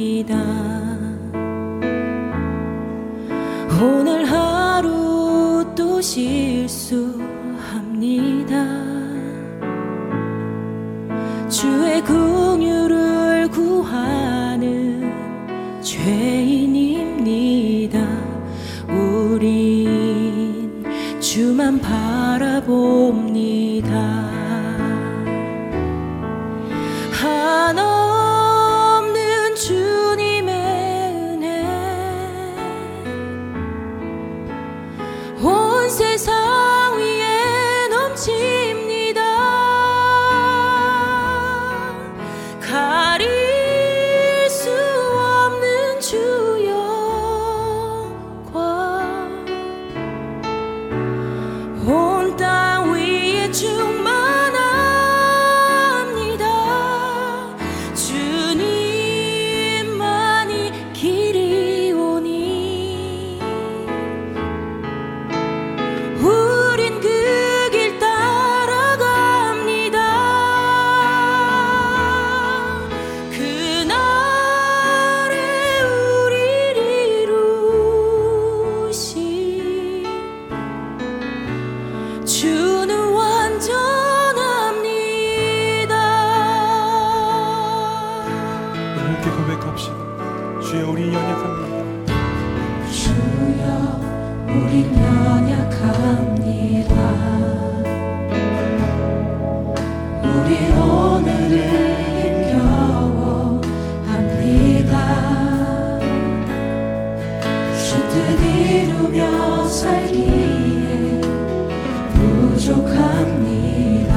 부족합니다. 112.68 114.14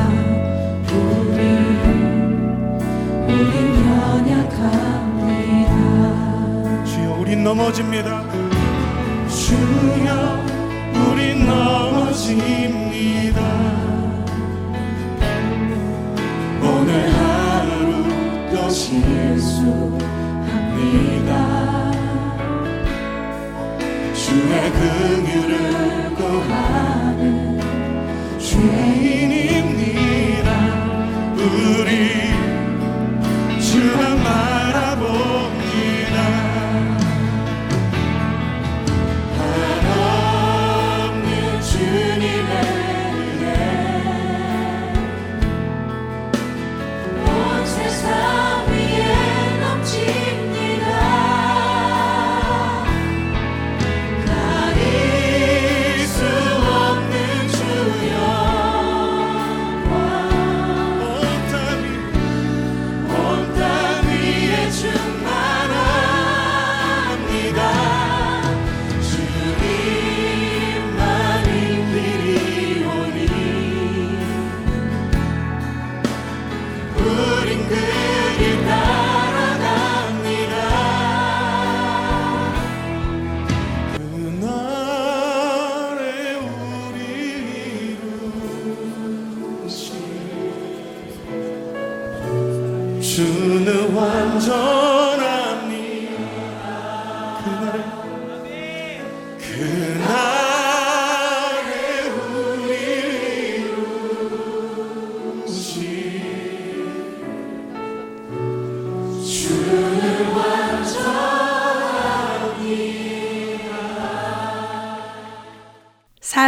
우리 0.90 1.38
우린 3.28 3.55
연약합니다. 3.86 5.72
주여 6.84 7.07
우린 7.20 7.44
넘어집니다. 7.44 8.11
주여 9.28 10.11
우린 11.12 11.46
넘어집니다. 11.46 13.38
오늘 16.61 16.90
하루 17.14 17.70
또 18.53 18.68
실수합니다. 18.68 20.01
주의 24.12 24.72
긍휼을 24.72 25.55
구하는 26.16 27.49
죄인입니다. 28.51 30.48
우리 31.36 31.88
주만 33.61 34.60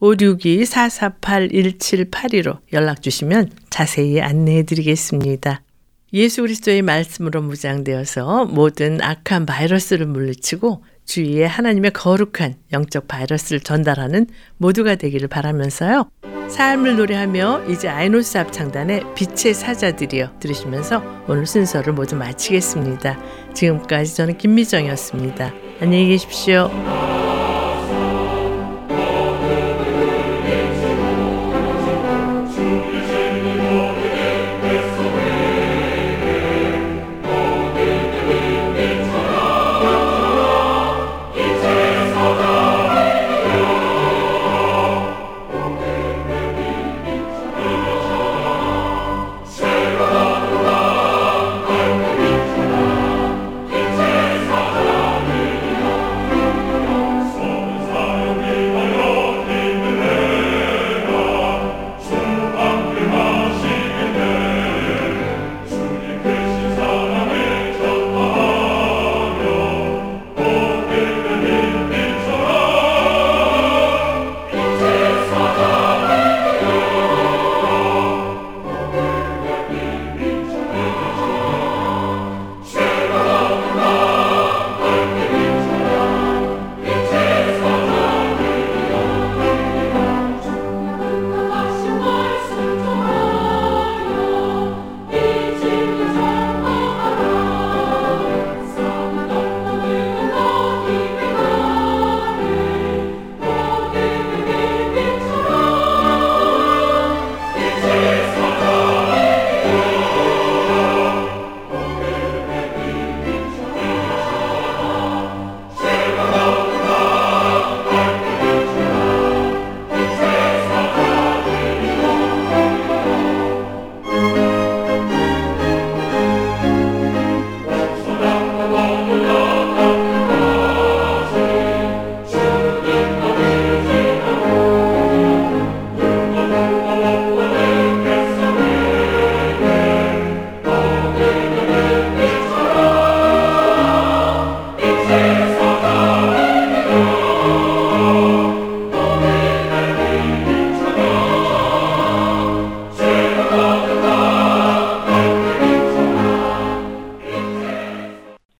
562-448-1782로 0.00 2.58
연락 2.72 3.02
주시면 3.02 3.50
자세히 3.70 4.20
안내해 4.20 4.64
드리겠습니다. 4.64 5.62
예수 6.12 6.42
그리스도의 6.42 6.82
말씀으로 6.82 7.40
무장되어서 7.42 8.46
모든 8.46 9.00
악한 9.00 9.46
바이러스를 9.46 10.06
물리치고 10.06 10.82
주위에 11.04 11.44
하나님의 11.44 11.92
거룩한 11.92 12.56
영적 12.72 13.06
바이러스를 13.06 13.60
전달하는 13.60 14.26
모두가 14.56 14.96
되기를 14.96 15.28
바라면서요. 15.28 16.10
삶을 16.48 16.96
노래하며 16.96 17.66
이제 17.68 17.88
아이노스 17.88 18.38
합창단의 18.38 19.04
빛의 19.14 19.54
사자들이여 19.54 20.40
들으시면서 20.40 21.00
오늘 21.28 21.46
순서를 21.46 21.92
모두 21.92 22.16
마치겠습니다. 22.16 23.16
지금까지 23.54 24.16
저는 24.16 24.36
김미정이었습니다. 24.36 25.54
안녕히 25.80 26.08
계십시오. 26.08 26.68